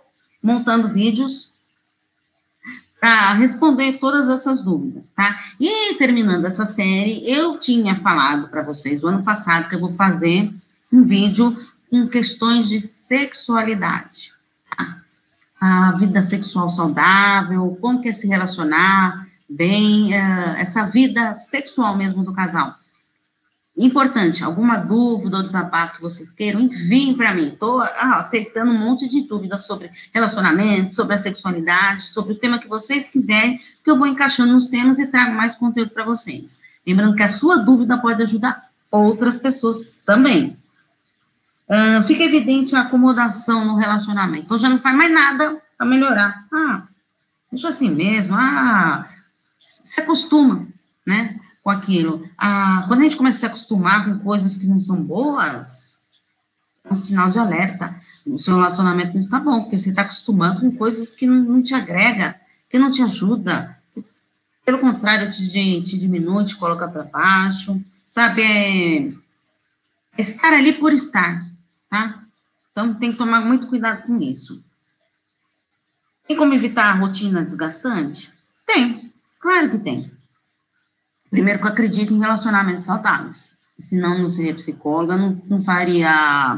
montando 0.43 0.89
vídeos 0.89 1.53
para 2.99 3.35
responder 3.35 3.93
todas 3.99 4.27
essas 4.27 4.61
dúvidas, 4.61 5.11
tá? 5.11 5.39
E 5.57 5.95
terminando 5.95 6.43
essa 6.43 6.65
série, 6.65 7.23
eu 7.25 7.57
tinha 7.57 8.01
falado 8.01 8.49
para 8.49 8.63
vocês 8.63 9.01
o 9.01 9.07
ano 9.07 9.23
passado 9.23 9.69
que 9.69 9.75
eu 9.75 9.79
vou 9.79 9.93
fazer 9.93 10.51
um 10.91 11.05
vídeo 11.05 11.55
com 11.89 12.05
questões 12.09 12.67
de 12.67 12.81
sexualidade, 12.81 14.33
tá? 14.75 14.97
A 15.57 15.93
vida 15.93 16.21
sexual 16.21 16.69
saudável, 16.69 17.77
como 17.79 18.01
que 18.01 18.09
é 18.09 18.13
se 18.13 18.27
relacionar 18.27 19.26
bem, 19.49 20.13
uh, 20.13 20.55
essa 20.57 20.85
vida 20.85 21.35
sexual 21.35 21.95
mesmo 21.95 22.23
do 22.23 22.33
casal. 22.33 22.75
Importante, 23.77 24.43
alguma 24.43 24.77
dúvida 24.77 25.37
ou 25.37 25.43
desabafo 25.43 25.97
que 25.97 26.01
vocês 26.01 26.31
queiram, 26.31 26.59
enviem 26.59 27.15
para 27.15 27.31
mim. 27.31 27.49
Estou 27.49 27.79
ah, 27.79 28.17
aceitando 28.17 28.71
um 28.71 28.77
monte 28.77 29.07
de 29.07 29.21
dúvidas 29.27 29.67
sobre 29.67 29.91
relacionamento, 30.11 30.95
sobre 30.95 31.13
a 31.13 31.17
sexualidade, 31.19 32.01
sobre 32.01 32.33
o 32.33 32.39
tema 32.39 32.57
que 32.57 32.67
vocês 32.67 33.07
quiserem, 33.07 33.59
que 33.83 33.89
eu 33.89 33.95
vou 33.95 34.07
encaixando 34.07 34.51
nos 34.51 34.67
temas 34.67 34.97
e 34.97 35.05
trago 35.05 35.35
mais 35.35 35.55
conteúdo 35.55 35.91
para 35.91 36.03
vocês. 36.03 36.59
Lembrando 36.85 37.15
que 37.15 37.21
a 37.21 37.29
sua 37.29 37.57
dúvida 37.57 37.99
pode 37.99 38.23
ajudar 38.23 38.67
outras 38.89 39.37
pessoas 39.37 40.01
também. 40.03 40.57
Uh, 41.69 42.01
fica 42.07 42.23
evidente 42.23 42.75
a 42.75 42.81
acomodação 42.81 43.63
no 43.63 43.75
relacionamento. 43.75 44.45
Então 44.45 44.57
já 44.57 44.69
não 44.69 44.79
faz 44.79 44.95
mais 44.95 45.13
nada 45.13 45.61
para 45.77 45.85
melhorar. 45.85 46.47
Ah, 46.51 46.83
deixa 47.51 47.69
assim 47.69 47.93
mesmo, 47.93 48.33
ah, 48.35 49.07
se 49.87 50.01
acostuma, 50.01 50.67
né, 51.05 51.39
com 51.63 51.69
aquilo. 51.69 52.29
Ah, 52.37 52.83
quando 52.87 53.01
a 53.01 53.03
gente 53.03 53.15
começa 53.15 53.37
a 53.37 53.39
se 53.39 53.45
acostumar 53.45 54.05
com 54.05 54.19
coisas 54.19 54.57
que 54.57 54.67
não 54.67 54.79
são 54.79 55.01
boas, 55.01 55.97
é 56.83 56.91
um 56.91 56.95
sinal 56.95 57.29
de 57.29 57.39
alerta. 57.39 57.95
O 58.25 58.37
seu 58.37 58.55
relacionamento 58.55 59.13
não 59.13 59.19
está 59.19 59.39
bom, 59.39 59.61
porque 59.61 59.79
você 59.79 59.89
está 59.89 60.01
acostumando 60.01 60.59
com 60.59 60.71
coisas 60.75 61.13
que 61.13 61.25
não, 61.25 61.35
não, 61.35 61.63
te 61.63 61.73
agrega, 61.73 62.39
que 62.69 62.77
não 62.77 62.91
te 62.91 63.01
ajuda. 63.01 63.77
Pelo 64.65 64.79
contrário, 64.79 65.31
te, 65.31 65.81
te 65.81 65.97
diminui, 65.97 66.43
te 66.43 66.57
coloca 66.57 66.87
para 66.87 67.03
baixo, 67.03 67.81
sabe? 68.07 68.41
É, 68.41 69.07
é 70.17 70.21
estar 70.21 70.53
ali 70.53 70.73
por 70.73 70.91
estar, 70.91 71.45
tá? 71.89 72.23
Então, 72.71 72.93
tem 72.93 73.11
que 73.11 73.17
tomar 73.17 73.41
muito 73.41 73.67
cuidado 73.67 74.03
com 74.03 74.21
isso. 74.21 74.61
Tem 76.27 76.35
como 76.35 76.53
evitar 76.53 76.87
a 76.87 76.93
rotina 76.93 77.41
desgastante? 77.41 78.31
Tem, 78.65 79.06
claro 79.39 79.69
que 79.69 79.77
tem. 79.77 80.11
Primeiro 81.29 81.59
que 81.59 81.65
eu 81.65 81.71
acredito 81.71 82.13
em 82.13 82.19
relacionamentos 82.19 82.85
saudáveis. 82.85 83.57
Senão, 83.79 84.17
não 84.17 84.29
seria 84.29 84.55
psicóloga, 84.55 85.17
não, 85.17 85.39
não 85.45 85.63
faria 85.63 86.57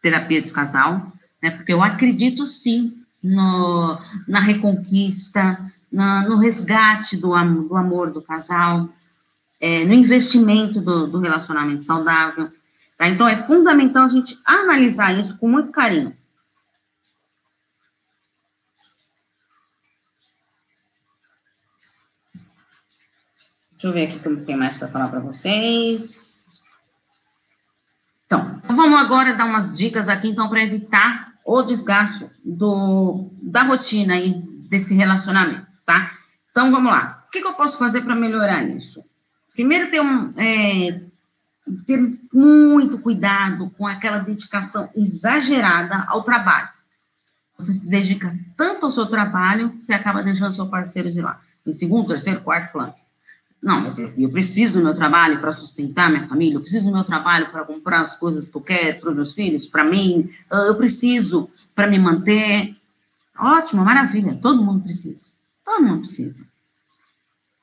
terapia 0.00 0.40
de 0.40 0.52
casal, 0.52 1.12
né? 1.42 1.50
Porque 1.50 1.72
eu 1.72 1.82
acredito 1.82 2.46
sim 2.46 3.02
no, 3.22 3.98
na 4.28 4.40
reconquista, 4.40 5.58
na, 5.90 6.22
no 6.28 6.36
resgate 6.36 7.16
do, 7.16 7.30
do 7.64 7.76
amor 7.76 8.12
do 8.12 8.22
casal, 8.22 8.88
é, 9.60 9.84
no 9.84 9.94
investimento 9.94 10.80
do, 10.80 11.06
do 11.06 11.18
relacionamento 11.18 11.82
saudável. 11.82 12.48
Tá? 12.96 13.08
Então, 13.08 13.26
é 13.26 13.36
fundamental 13.36 14.04
a 14.04 14.08
gente 14.08 14.38
analisar 14.44 15.18
isso 15.18 15.36
com 15.38 15.48
muito 15.48 15.72
carinho. 15.72 16.14
Deixa 23.86 24.00
eu 24.00 24.08
ver 24.08 24.16
aqui 24.16 24.28
o 24.28 24.36
que 24.40 24.44
tem 24.44 24.56
mais 24.56 24.76
para 24.76 24.88
falar 24.88 25.06
para 25.06 25.20
vocês. 25.20 26.44
Então, 28.26 28.60
vamos 28.64 28.98
agora 28.98 29.36
dar 29.36 29.44
umas 29.44 29.78
dicas 29.78 30.08
aqui, 30.08 30.28
então, 30.28 30.48
para 30.48 30.60
evitar 30.60 31.34
o 31.44 31.62
desgaste 31.62 32.28
do, 32.44 33.30
da 33.40 33.62
rotina 33.62 34.14
aí 34.14 34.42
desse 34.68 34.92
relacionamento, 34.92 35.68
tá? 35.86 36.10
Então, 36.50 36.72
vamos 36.72 36.90
lá. 36.90 37.24
O 37.28 37.30
que, 37.30 37.40
que 37.40 37.46
eu 37.46 37.54
posso 37.54 37.78
fazer 37.78 38.00
para 38.00 38.16
melhorar 38.16 38.64
isso? 38.64 39.04
Primeiro, 39.52 39.88
ter, 39.88 40.00
um, 40.00 40.34
é, 40.36 41.02
ter 41.86 42.18
muito 42.32 42.98
cuidado 42.98 43.70
com 43.78 43.86
aquela 43.86 44.18
dedicação 44.18 44.90
exagerada 44.96 46.06
ao 46.08 46.24
trabalho. 46.24 46.70
Você 47.56 47.72
se 47.72 47.88
dedica 47.88 48.36
tanto 48.56 48.86
ao 48.86 48.90
seu 48.90 49.06
trabalho, 49.06 49.76
você 49.78 49.92
acaba 49.92 50.24
deixando 50.24 50.56
seu 50.56 50.66
parceiro 50.66 51.08
de 51.08 51.22
lado. 51.22 51.38
Em 51.64 51.72
segundo, 51.72 52.08
terceiro, 52.08 52.40
quarto 52.40 52.72
plano. 52.72 53.05
Não, 53.62 53.80
mas 53.80 53.98
eu 53.98 54.30
preciso 54.30 54.78
do 54.78 54.84
meu 54.84 54.94
trabalho 54.94 55.40
para 55.40 55.50
sustentar 55.50 56.10
minha 56.10 56.28
família, 56.28 56.56
eu 56.56 56.60
preciso 56.60 56.86
do 56.86 56.92
meu 56.92 57.04
trabalho 57.04 57.50
para 57.50 57.64
comprar 57.64 58.02
as 58.02 58.16
coisas 58.16 58.46
que 58.46 58.56
eu 58.56 58.60
quero 58.60 59.00
para 59.00 59.10
os 59.10 59.16
meus 59.16 59.34
filhos, 59.34 59.66
para 59.66 59.82
mim, 59.82 60.28
eu 60.50 60.76
preciso 60.76 61.50
para 61.74 61.86
me 61.86 61.98
manter. 61.98 62.76
Ótimo, 63.36 63.84
maravilha, 63.84 64.38
todo 64.40 64.62
mundo 64.62 64.82
precisa. 64.82 65.26
Todo 65.64 65.82
mundo 65.82 66.00
precisa. 66.00 66.44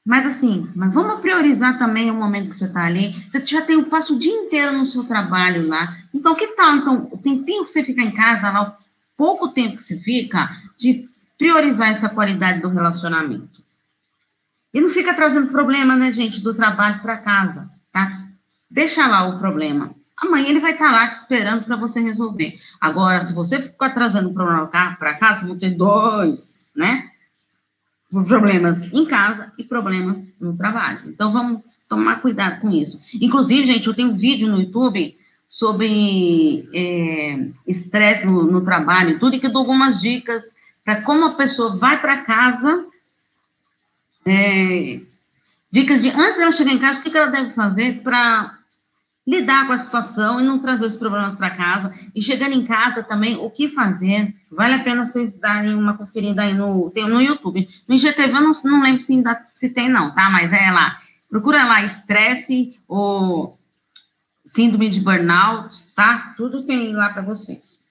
Mas 0.06 0.28
assim, 0.28 0.70
mas 0.76 0.94
vamos 0.94 1.22
priorizar 1.22 1.80
também 1.80 2.12
o 2.12 2.14
momento 2.14 2.50
que 2.50 2.58
você 2.58 2.66
está 2.66 2.84
ali. 2.84 3.16
Você 3.30 3.46
já 3.46 3.62
tem 3.62 3.78
o 3.78 3.86
passo 3.86 4.16
o 4.16 4.20
dia 4.20 4.34
inteiro 4.34 4.78
no 4.78 4.86
seu 4.86 5.06
trabalho 5.06 5.66
lá. 5.66 5.96
Então, 6.14 6.36
que 6.36 6.48
tal? 6.48 6.76
Então, 6.76 7.08
o 7.10 7.18
tempinho 7.18 7.64
que 7.64 7.72
você 7.72 7.82
fica 7.82 8.02
em 8.02 8.12
casa 8.12 8.52
lá, 8.52 8.70
o 8.70 8.74
pouco 9.16 9.48
tempo 9.48 9.78
que 9.78 9.84
você 9.84 9.98
fica, 10.02 10.50
de 10.78 11.08
priorizar 11.38 11.90
essa 11.90 12.10
qualidade 12.10 12.62
do 12.62 12.68
relacionamento. 12.68 13.63
E 14.74 14.82
não 14.82 14.90
fica 14.90 15.14
trazendo 15.14 15.52
problema, 15.52 15.96
né, 15.96 16.12
gente, 16.12 16.42
do 16.42 16.54
trabalho 16.54 17.00
para 17.02 17.18
casa, 17.18 17.70
tá? 17.92 18.24
Deixa 18.70 19.08
lá 19.08 19.28
o 19.28 19.38
problema. 19.38 19.94
Amanhã 20.18 20.48
ele 20.48 20.60
vai 20.60 20.72
estar 20.72 20.90
tá 20.90 20.92
lá 20.92 21.08
te 21.08 21.14
esperando 21.14 21.64
para 21.64 21.76
você 21.76 22.00
resolver. 22.00 22.58
Agora, 22.82 23.22
se 23.22 23.34
você 23.34 23.60
ficar 23.62 23.92
trazendo 23.92 24.30
o 24.30 24.34
problema 24.34 24.68
para 24.68 25.14
casa, 25.16 25.46
vão 25.46 25.58
ter 25.58 25.72
dois, 25.72 26.72
né? 26.76 27.10
Problemas 28.10 28.92
em 28.94 29.06
casa 29.06 29.52
e 29.58 29.64
problemas 29.64 30.36
no 30.40 30.56
trabalho. 30.56 31.02
Então, 31.08 31.32
vamos 31.32 31.62
tomar 31.88 32.22
cuidado 32.22 32.62
com 32.62 32.72
isso. 32.72 33.00
Inclusive, 33.22 33.68
gente, 33.68 33.88
eu 33.88 33.94
tenho 33.94 34.10
um 34.10 34.18
vídeo 34.18 34.48
no 34.48 34.60
YouTube 34.60 35.16
sobre 35.48 36.68
é, 36.74 37.48
estresse 37.68 38.24
é, 38.24 38.26
no, 38.26 38.44
no 38.44 38.62
trabalho, 38.62 39.20
tudo, 39.20 39.36
e 39.36 39.40
que 39.40 39.46
eu 39.46 39.52
dou 39.52 39.60
algumas 39.60 40.02
dicas 40.02 40.56
para 40.84 41.02
como 41.02 41.26
a 41.26 41.36
pessoa 41.36 41.78
vai 41.78 42.02
para 42.02 42.24
casa 42.24 42.88
é, 44.26 45.02
dicas 45.72 46.02
de 46.02 46.10
antes 46.10 46.38
dela 46.38 46.52
chegar 46.52 46.72
em 46.72 46.80
casa, 46.80 47.00
o 47.00 47.04
que 47.04 47.18
ela 47.18 47.32
deve 47.32 47.52
fazer 47.52 48.02
para 48.02 48.60
lidar 49.26 49.66
com 49.68 49.74
a 49.74 49.78
situação 49.78 50.40
e 50.40 50.44
não 50.44 50.60
trazer 50.60 50.86
os 50.86 50.96
problemas 50.96 51.34
para 51.34 51.50
casa. 51.50 51.94
E 52.14 52.22
chegando 52.22 52.54
em 52.54 52.66
casa 52.66 53.02
também, 53.02 53.38
o 53.38 53.50
que 53.50 53.70
fazer? 53.70 54.36
Vale 54.52 54.76
a 54.76 54.84
pena 54.84 55.06
vocês 55.06 55.38
darem 55.38 55.74
uma 55.74 55.98
conferida 55.98 56.44
aí 56.44 56.54
no, 56.54 56.92
tem, 56.92 57.08
no 57.08 57.22
YouTube. 57.22 57.68
No 57.88 57.96
IGTV 57.96 58.38
eu 58.38 58.42
não, 58.42 58.52
não 58.66 58.82
lembro 58.82 59.02
se, 59.02 59.14
ainda, 59.14 59.48
se 59.56 59.70
tem, 59.70 59.90
não, 59.90 60.14
tá? 60.14 60.30
Mas 60.30 60.52
é 60.52 60.72
lá. 60.72 61.00
Procura 61.30 61.64
lá 61.64 61.84
estresse 61.84 62.78
ou 62.88 63.58
síndrome 64.46 64.90
de 64.90 65.00
burnout, 65.00 65.84
tá? 65.96 66.34
Tudo 66.36 66.66
tem 66.66 66.94
lá 66.94 67.10
para 67.10 67.22
vocês. 67.22 67.82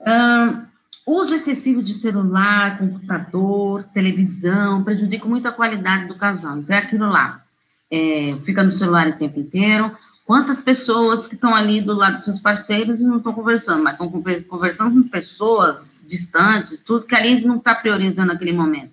Um, 0.00 0.69
Uso 1.10 1.34
excessivo 1.34 1.82
de 1.82 1.92
celular, 1.92 2.78
computador, 2.78 3.82
televisão, 3.92 4.84
prejudica 4.84 5.26
muito 5.26 5.48
a 5.48 5.50
qualidade 5.50 6.06
do 6.06 6.14
casal. 6.14 6.58
Então, 6.58 6.76
é 6.76 6.78
aquilo 6.78 7.08
lá. 7.08 7.42
É, 7.90 8.36
fica 8.42 8.62
no 8.62 8.70
celular 8.70 9.08
o 9.08 9.18
tempo 9.18 9.40
inteiro. 9.40 9.90
Quantas 10.24 10.60
pessoas 10.60 11.26
que 11.26 11.34
estão 11.34 11.52
ali 11.52 11.80
do 11.80 11.94
lado 11.94 12.14
dos 12.14 12.24
seus 12.24 12.38
parceiros 12.38 13.00
e 13.00 13.02
não 13.02 13.16
estão 13.16 13.32
conversando, 13.32 13.82
mas 13.82 13.94
estão 13.94 14.08
conversando 14.48 15.02
com 15.02 15.08
pessoas 15.08 16.06
distantes, 16.08 16.80
tudo 16.80 17.04
que 17.04 17.16
ali 17.16 17.44
não 17.44 17.56
está 17.56 17.74
priorizando 17.74 18.32
naquele 18.32 18.52
momento. 18.52 18.92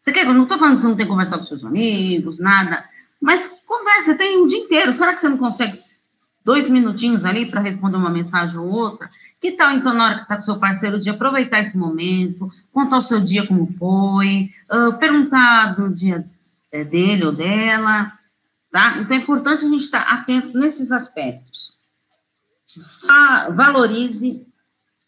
Você 0.00 0.12
quer, 0.12 0.24
eu 0.24 0.34
não 0.34 0.44
estou 0.44 0.58
falando 0.58 0.76
que 0.76 0.82
você 0.82 0.86
não 0.86 0.94
tem 0.94 1.04
que 1.04 1.10
conversar 1.10 1.36
com 1.36 1.42
seus 1.42 1.64
amigos, 1.64 2.38
nada, 2.38 2.84
mas 3.20 3.50
conversa, 3.66 4.14
tem 4.14 4.40
um 4.40 4.46
dia 4.46 4.58
inteiro. 4.58 4.94
Será 4.94 5.12
que 5.12 5.20
você 5.20 5.28
não 5.28 5.36
consegue 5.36 5.76
dois 6.46 6.70
minutinhos 6.70 7.24
ali 7.24 7.44
para 7.44 7.60
responder 7.60 7.96
uma 7.96 8.08
mensagem 8.08 8.56
ou 8.56 8.68
outra? 8.68 9.10
Que 9.40 9.50
tal, 9.50 9.72
então, 9.72 9.92
na 9.92 10.04
hora 10.04 10.14
que 10.14 10.22
está 10.22 10.36
com 10.36 10.42
seu 10.42 10.60
parceiro, 10.60 10.96
de 10.96 11.10
aproveitar 11.10 11.58
esse 11.58 11.76
momento, 11.76 12.48
contar 12.72 12.98
o 12.98 13.02
seu 13.02 13.20
dia 13.20 13.44
como 13.44 13.66
foi, 13.66 14.48
uh, 14.70 14.96
perguntar 14.96 15.74
do 15.74 15.92
dia 15.92 16.24
é, 16.72 16.84
dele 16.84 17.24
ou 17.24 17.32
dela, 17.32 18.12
tá? 18.70 18.98
Então, 18.98 19.16
é 19.16 19.20
importante 19.20 19.64
a 19.64 19.68
gente 19.68 19.82
estar 19.82 20.04
tá 20.04 20.12
atento 20.12 20.56
nesses 20.56 20.92
aspectos. 20.92 21.74
Valorize 23.50 24.46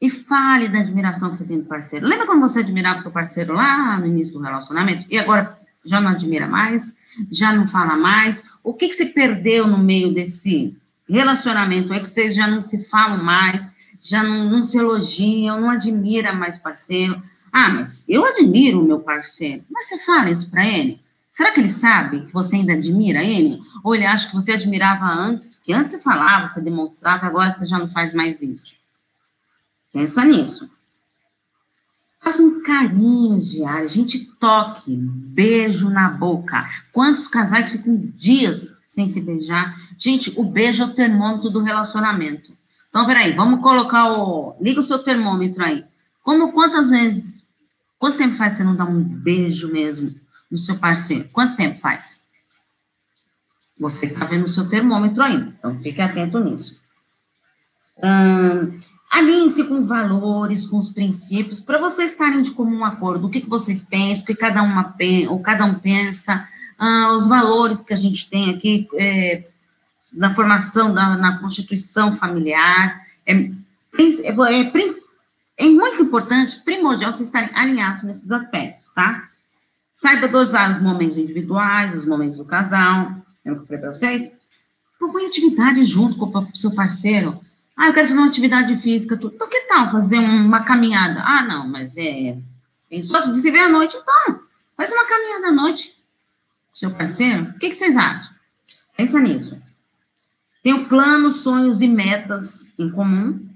e 0.01 0.11
fale 0.11 0.69
da 0.69 0.81
admiração 0.81 1.31
que 1.31 1.37
você 1.37 1.47
tem 1.47 1.61
do 1.61 1.67
parceiro. 1.67 2.07
Lembra 2.07 2.27
quando 2.27 2.41
você 2.41 2.61
admirava 2.61 2.99
seu 2.99 3.13
parceiro 3.13 3.53
lá 3.53 4.01
no 4.01 4.07
início 4.07 4.35
do 4.35 4.41
relacionamento? 4.41 5.07
E 5.09 5.17
agora 5.17 5.57
já 5.85 6.01
não 6.01 6.11
admira 6.11 6.49
mais? 6.49 6.97
Já 7.31 7.53
não 7.53 7.69
fala 7.69 7.97
mais? 7.97 8.45
O 8.63 8.75
que, 8.75 8.89
que 8.89 8.95
você 8.95 9.07
perdeu 9.07 9.69
no 9.69 9.79
meio 9.79 10.13
desse 10.13 10.77
relacionamento? 11.15 11.93
É 11.93 12.01
que 12.01 12.09
vocês 12.09 12.35
já 12.35 12.47
não 12.47 12.65
se 12.65 12.89
falam 12.89 13.23
mais? 13.23 13.71
já 14.01 14.23
não, 14.23 14.45
não 14.45 14.65
se 14.65 14.79
elogiam, 14.79 15.61
não 15.61 15.71
admira 15.71 16.33
mais 16.33 16.59
parceiro. 16.59 17.21
Ah, 17.53 17.69
mas 17.69 18.05
eu 18.09 18.25
admiro 18.25 18.81
o 18.81 18.85
meu 18.85 19.01
parceiro. 19.01 19.65
Mas 19.71 19.89
você 19.89 19.99
fala 19.99 20.31
isso 20.31 20.51
para 20.51 20.67
ele? 20.67 21.01
Será 21.33 21.53
que 21.53 21.61
ele 21.61 21.69
sabe 21.69 22.27
que 22.27 22.33
você 22.33 22.57
ainda 22.57 22.73
admira 22.73 23.23
ele? 23.23 23.61
Ou 23.83 23.95
ele 23.95 24.05
acha 24.05 24.29
que 24.29 24.35
você 24.35 24.53
admirava 24.53 25.07
antes? 25.07 25.57
Porque 25.57 25.73
antes 25.73 25.93
você 25.93 25.99
falava, 25.99 26.47
você 26.47 26.61
demonstrava, 26.61 27.27
agora 27.27 27.53
você 27.53 27.67
já 27.67 27.79
não 27.79 27.89
faz 27.89 28.13
mais 28.13 28.43
isso. 28.43 28.77
Pensa 29.93 30.25
nisso. 30.25 30.71
Faça 32.21 32.43
um 32.43 32.63
carinho 32.63 33.39
diário, 33.39 33.89
gente 33.89 34.27
toque, 34.41 34.95
beijo 34.97 35.89
na 35.89 36.11
boca. 36.11 36.69
Quantos 36.93 37.29
casais 37.29 37.71
ficam 37.71 37.97
dias 38.15 38.77
sem 38.89 39.07
se 39.07 39.21
beijar? 39.21 39.77
Gente, 39.99 40.33
o 40.35 40.43
beijo 40.43 40.83
é 40.83 40.87
o 40.87 40.95
termômetro 40.95 41.51
do 41.51 41.63
relacionamento. 41.63 42.57
Então, 42.89 43.07
peraí, 43.07 43.33
vamos 43.35 43.61
colocar 43.61 44.11
o. 44.11 44.57
Liga 44.59 44.81
o 44.81 44.83
seu 44.83 44.99
termômetro 44.99 45.63
aí. 45.63 45.85
Como 46.23 46.53
quantas 46.53 46.89
vezes. 46.89 47.47
Quanto 47.99 48.17
tempo 48.17 48.35
faz 48.35 48.55
você 48.55 48.65
não 48.65 48.75
dar 48.75 48.87
um 48.87 49.03
beijo 49.03 49.71
mesmo 49.73 50.15
no 50.51 50.57
seu 50.57 50.77
parceiro? 50.77 51.29
Quanto 51.33 51.57
tempo 51.57 51.79
faz? 51.79 52.23
Você 53.79 54.07
está 54.07 54.25
vendo 54.25 54.45
o 54.45 54.49
seu 54.49 54.69
termômetro 54.69 55.23
aí. 55.23 55.37
Então, 55.37 55.79
fique 55.81 56.01
atento 56.01 56.41
nisso. 56.41 56.81
Hum, 58.03 58.79
Alinhe-se 59.11 59.65
com 59.65 59.83
valores, 59.83 60.67
com 60.67 60.79
os 60.79 60.91
princípios, 60.91 61.63
para 61.63 61.79
vocês 61.79 62.13
estarem 62.13 62.43
de 62.43 62.51
comum 62.51 62.85
acordo. 62.85 63.27
O 63.27 63.31
que, 63.31 63.41
que 63.41 63.49
vocês 63.49 63.83
pensam, 63.83 64.23
o 64.23 64.27
que 64.27 64.35
cada, 64.35 64.63
uma, 64.63 64.95
ou 65.29 65.41
cada 65.41 65.65
um 65.65 65.75
pensa, 65.75 66.47
ah, 66.79 67.13
os 67.17 67.27
valores 67.27 67.83
que 67.83 67.93
a 67.93 67.97
gente 67.97 68.31
tem 68.31 68.55
aqui, 68.55 68.89
é, 68.95 69.45
na 70.13 70.33
formação 70.35 70.95
da 70.95 71.17
na 71.17 71.39
constituição 71.39 72.13
familiar, 72.13 73.03
é, 73.27 73.33
é, 73.33 74.61
é, 74.61 74.73
é 75.59 75.69
muito 75.69 76.03
importante, 76.03 76.63
primordial, 76.65 77.13
vocês 77.13 77.29
estarem 77.29 77.51
alinhados 77.55 78.05
nesses 78.05 78.31
aspectos, 78.31 78.95
tá? 78.95 79.29
Saiba 79.93 80.29
dosar 80.29 80.71
os 80.71 80.81
momentos 80.81 81.19
individuais, 81.19 81.97
os 81.97 82.05
momentos 82.05 82.37
do 82.37 82.45
casal. 82.45 83.17
Lembra 83.45 83.61
que 83.61 83.65
eu 83.65 83.67
falei 83.67 83.81
para 83.81 83.93
vocês? 83.93 84.37
Procure 84.97 85.27
atividade 85.27 85.85
junto 85.85 86.17
com 86.17 86.27
o 86.27 86.57
seu 86.57 86.73
parceiro. 86.73 87.41
Ah, 87.77 87.89
eu 87.89 87.93
quero 87.93 88.07
fazer 88.07 88.21
uma 88.21 88.29
atividade 88.29 88.77
física. 88.77 89.17
Tudo. 89.17 89.35
Então, 89.35 89.49
que 89.49 89.61
tal 89.63 89.91
fazer 89.91 90.19
uma 90.19 90.63
caminhada? 90.63 91.21
Ah, 91.25 91.43
não, 91.43 91.67
mas 91.67 91.97
é. 91.97 92.39
Só 93.03 93.21
se 93.21 93.33
você 93.33 93.51
vê 93.51 93.59
à 93.59 93.69
noite, 93.69 93.97
então. 93.97 94.41
Faz 94.77 94.93
uma 94.93 95.05
caminhada 95.07 95.49
à 95.49 95.53
noite 95.53 95.98
seu 96.79 96.91
parceiro. 96.93 97.45
O 97.45 97.59
que, 97.59 97.69
que 97.69 97.75
vocês 97.75 97.97
acham? 97.97 98.33
Pensa 98.97 99.19
nisso. 99.19 99.61
Tenha 100.63 100.85
planos, 100.85 101.37
sonhos 101.37 101.83
e 101.83 101.89
metas 101.89 102.73
em 102.79 102.89
comum. 102.89 103.47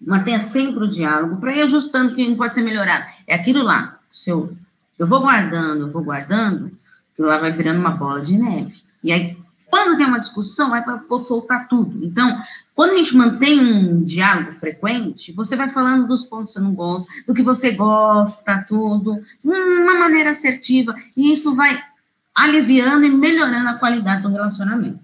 Mantenha 0.00 0.40
sempre 0.40 0.84
o 0.84 0.88
diálogo 0.88 1.36
para 1.36 1.54
ir 1.54 1.62
ajustando 1.62 2.12
o 2.12 2.14
que 2.14 2.34
pode 2.36 2.54
ser 2.54 2.62
melhorado. 2.62 3.04
É 3.26 3.34
aquilo 3.34 3.62
lá, 3.62 3.98
seu 4.12 4.56
eu 4.98 5.06
vou 5.06 5.20
guardando, 5.20 5.82
eu 5.82 5.90
vou 5.90 6.02
guardando, 6.02 6.72
que 7.14 7.22
lá 7.22 7.38
vai 7.38 7.52
virando 7.52 7.78
uma 7.78 7.92
bola 7.92 8.20
de 8.20 8.36
neve. 8.36 8.82
E 9.04 9.12
aí, 9.12 9.36
quando 9.66 9.96
tem 9.96 10.06
uma 10.06 10.18
discussão, 10.18 10.70
vai 10.70 10.82
para 10.82 11.00
soltar 11.24 11.68
tudo. 11.68 12.04
Então, 12.04 12.42
quando 12.74 12.92
a 12.92 12.96
gente 12.96 13.16
mantém 13.16 13.60
um 13.60 14.02
diálogo 14.02 14.52
frequente, 14.52 15.32
você 15.32 15.54
vai 15.54 15.68
falando 15.68 16.08
dos 16.08 16.24
pontos 16.24 16.48
que 16.48 16.54
você 16.54 16.60
não 16.60 16.74
gosta, 16.74 17.12
do 17.26 17.34
que 17.34 17.42
você 17.42 17.70
gosta, 17.72 18.64
tudo, 18.66 19.22
de 19.40 19.48
uma 19.48 20.00
maneira 20.00 20.30
assertiva, 20.30 20.96
e 21.16 21.32
isso 21.32 21.54
vai 21.54 21.80
aliviando 22.38 23.04
e 23.04 23.10
melhorando 23.10 23.68
a 23.68 23.78
qualidade 23.78 24.22
do 24.22 24.30
relacionamento. 24.30 25.00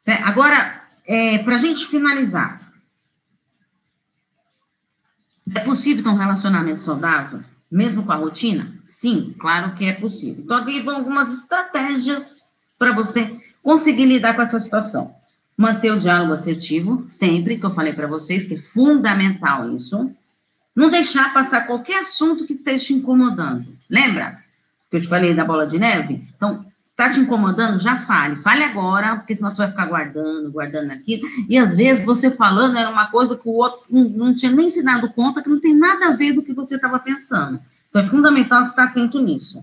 Certo? 0.00 0.24
Agora, 0.24 0.82
é, 1.04 1.38
para 1.38 1.56
a 1.56 1.58
gente 1.58 1.84
finalizar, 1.86 2.60
é 5.52 5.60
possível 5.60 6.04
ter 6.04 6.10
um 6.10 6.16
relacionamento 6.16 6.80
saudável, 6.80 7.42
mesmo 7.68 8.04
com 8.04 8.12
a 8.12 8.16
rotina? 8.16 8.72
Sim, 8.84 9.34
claro 9.36 9.74
que 9.74 9.84
é 9.84 9.92
possível. 9.92 10.44
Então, 10.44 10.58
aqui 10.58 10.80
vão 10.80 10.96
algumas 10.96 11.32
estratégias 11.32 12.42
para 12.78 12.92
você 12.92 13.36
conseguir 13.62 14.04
lidar 14.04 14.34
com 14.34 14.42
essa 14.42 14.60
situação. 14.60 15.12
Manter 15.56 15.90
o 15.90 15.98
diálogo 15.98 16.34
assertivo, 16.34 17.04
sempre, 17.08 17.58
que 17.58 17.66
eu 17.66 17.70
falei 17.72 17.92
para 17.92 18.06
vocês, 18.06 18.44
que 18.44 18.54
é 18.54 18.60
fundamental 18.60 19.74
isso. 19.74 20.14
Não 20.76 20.90
deixar 20.90 21.32
passar 21.32 21.66
qualquer 21.66 22.00
assunto 22.00 22.46
que 22.46 22.52
esteja 22.52 22.84
te 22.84 22.92
incomodando. 22.94 23.66
Lembra 23.90 24.38
que 24.90 24.98
eu 24.98 25.00
te 25.00 25.08
falei 25.08 25.34
da 25.34 25.44
bola 25.44 25.66
de 25.66 25.78
neve? 25.78 26.22
Então, 26.36 26.66
Tá 26.96 27.10
te 27.10 27.20
incomodando? 27.20 27.78
Já 27.78 27.96
fale. 27.96 28.36
Fale 28.36 28.64
agora, 28.64 29.16
porque 29.16 29.34
senão 29.34 29.50
você 29.50 29.58
vai 29.58 29.68
ficar 29.68 29.84
guardando, 29.84 30.50
guardando 30.50 30.90
aqui. 30.92 31.20
E 31.46 31.58
às 31.58 31.74
vezes 31.74 32.02
você 32.02 32.30
falando 32.30 32.78
era 32.78 32.88
uma 32.88 33.10
coisa 33.10 33.36
que 33.36 33.46
o 33.46 33.52
outro 33.52 33.84
não, 33.90 34.04
não 34.04 34.34
tinha 34.34 34.50
nem 34.50 34.70
se 34.70 34.82
dado 34.82 35.12
conta, 35.12 35.42
que 35.42 35.48
não 35.50 35.60
tem 35.60 35.76
nada 35.76 36.06
a 36.06 36.16
ver 36.16 36.32
do 36.32 36.42
que 36.42 36.54
você 36.54 36.76
estava 36.76 36.98
pensando. 36.98 37.60
Então 37.90 38.00
é 38.00 38.04
fundamental 38.04 38.64
você 38.64 38.70
estar 38.70 38.84
atento 38.84 39.20
nisso. 39.20 39.62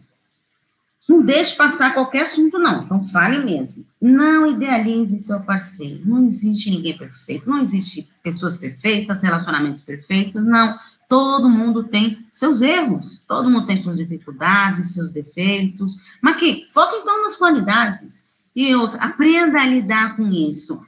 Não 1.10 1.24
deixe 1.24 1.56
passar 1.56 1.96
qualquer 1.96 2.22
assunto, 2.22 2.60
não. 2.60 2.84
Então 2.84 3.04
fale 3.04 3.40
mesmo. 3.40 3.84
Não 4.00 4.46
idealize 4.46 5.20
seu 5.20 5.40
parceiro. 5.40 6.02
Não 6.06 6.24
existe 6.24 6.70
ninguém 6.70 6.96
perfeito. 6.96 7.50
Não 7.50 7.60
existe 7.60 8.08
pessoas 8.22 8.56
perfeitas, 8.56 9.24
relacionamentos 9.24 9.82
perfeitos. 9.82 10.46
Não. 10.46 10.78
Todo 11.08 11.50
mundo 11.50 11.84
tem 11.84 12.26
seus 12.32 12.62
erros, 12.62 13.24
todo 13.28 13.50
mundo 13.50 13.68
tem 13.68 13.82
suas 13.82 13.98
dificuldades, 13.98 14.94
seus 14.94 15.12
defeitos, 15.12 15.98
mas 16.22 16.38
que 16.38 16.66
foca 16.70 16.96
então 16.98 17.24
nas 17.24 17.36
qualidades. 17.36 18.32
E 18.56 18.74
outra, 18.76 19.00
aprenda 19.00 19.60
a 19.60 19.66
lidar 19.66 20.16
com 20.16 20.28
isso. 20.28 20.82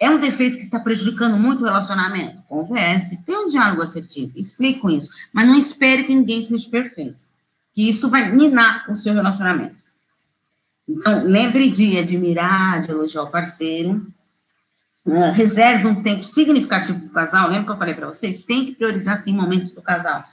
É 0.00 0.08
um 0.08 0.20
defeito 0.20 0.56
que 0.56 0.62
está 0.62 0.78
prejudicando 0.78 1.36
muito 1.36 1.62
o 1.62 1.64
relacionamento? 1.64 2.42
Converse, 2.48 3.24
tenha 3.24 3.40
um 3.40 3.48
diálogo 3.48 3.82
assertivo, 3.82 4.32
explique 4.36 4.80
com 4.80 4.88
isso, 4.88 5.10
mas 5.32 5.46
não 5.46 5.56
espere 5.56 6.04
que 6.04 6.14
ninguém 6.14 6.42
seja 6.42 6.70
perfeito, 6.70 7.16
que 7.72 7.88
isso 7.88 8.08
vai 8.08 8.30
minar 8.30 8.88
o 8.88 8.96
seu 8.96 9.12
relacionamento. 9.12 9.76
Então, 10.88 11.24
lembre 11.24 11.68
de 11.68 11.98
admirar, 11.98 12.80
de 12.80 12.90
elogiar 12.90 13.24
o 13.24 13.30
parceiro, 13.30 14.06
uh, 15.08 15.32
reserve 15.32 15.86
um 15.86 16.02
tempo 16.02 16.24
significativo 16.24 17.00
para 17.00 17.08
o 17.08 17.12
casal. 17.12 17.48
Lembra 17.48 17.64
que 17.64 17.72
eu 17.72 17.76
falei 17.76 17.94
para 17.94 18.06
vocês? 18.08 18.42
Tem 18.42 18.66
que 18.66 18.74
priorizar, 18.74 19.16
sim, 19.16 19.34
momentos 19.34 19.72
do 19.72 19.82
casal. 19.82 20.24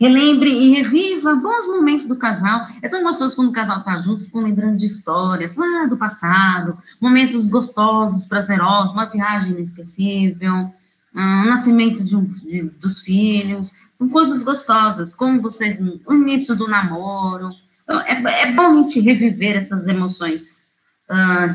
Relembre 0.00 0.50
e 0.50 0.74
reviva 0.74 1.34
bons 1.36 1.66
momentos 1.68 2.08
do 2.08 2.16
casal. 2.16 2.66
É 2.82 2.88
tão 2.88 3.02
gostoso 3.02 3.36
quando 3.36 3.50
o 3.50 3.52
casal 3.52 3.78
está 3.78 3.98
junto, 3.98 4.24
ficam 4.24 4.42
lembrando 4.42 4.76
de 4.76 4.86
histórias 4.86 5.54
lá 5.54 5.86
do 5.86 5.96
passado, 5.96 6.76
momentos 7.00 7.48
gostosos, 7.48 8.26
prazerosos, 8.26 8.92
uma 8.92 9.04
viagem 9.04 9.52
inesquecível, 9.52 10.72
um 11.14 11.44
nascimento 11.44 12.02
de 12.02 12.16
um, 12.16 12.24
de, 12.24 12.62
dos 12.80 13.00
filhos. 13.00 13.72
São 13.94 14.08
coisas 14.08 14.42
gostosas, 14.42 15.14
como 15.14 15.40
vocês, 15.40 15.78
o 16.04 16.14
início 16.14 16.56
do 16.56 16.66
namoro. 16.66 17.50
Então, 17.84 18.00
é, 18.00 18.48
é 18.48 18.52
bom 18.52 18.62
a 18.62 18.74
gente 18.82 18.98
reviver 18.98 19.56
essas 19.56 19.86
emoções 19.86 20.64
uh, 21.08 21.46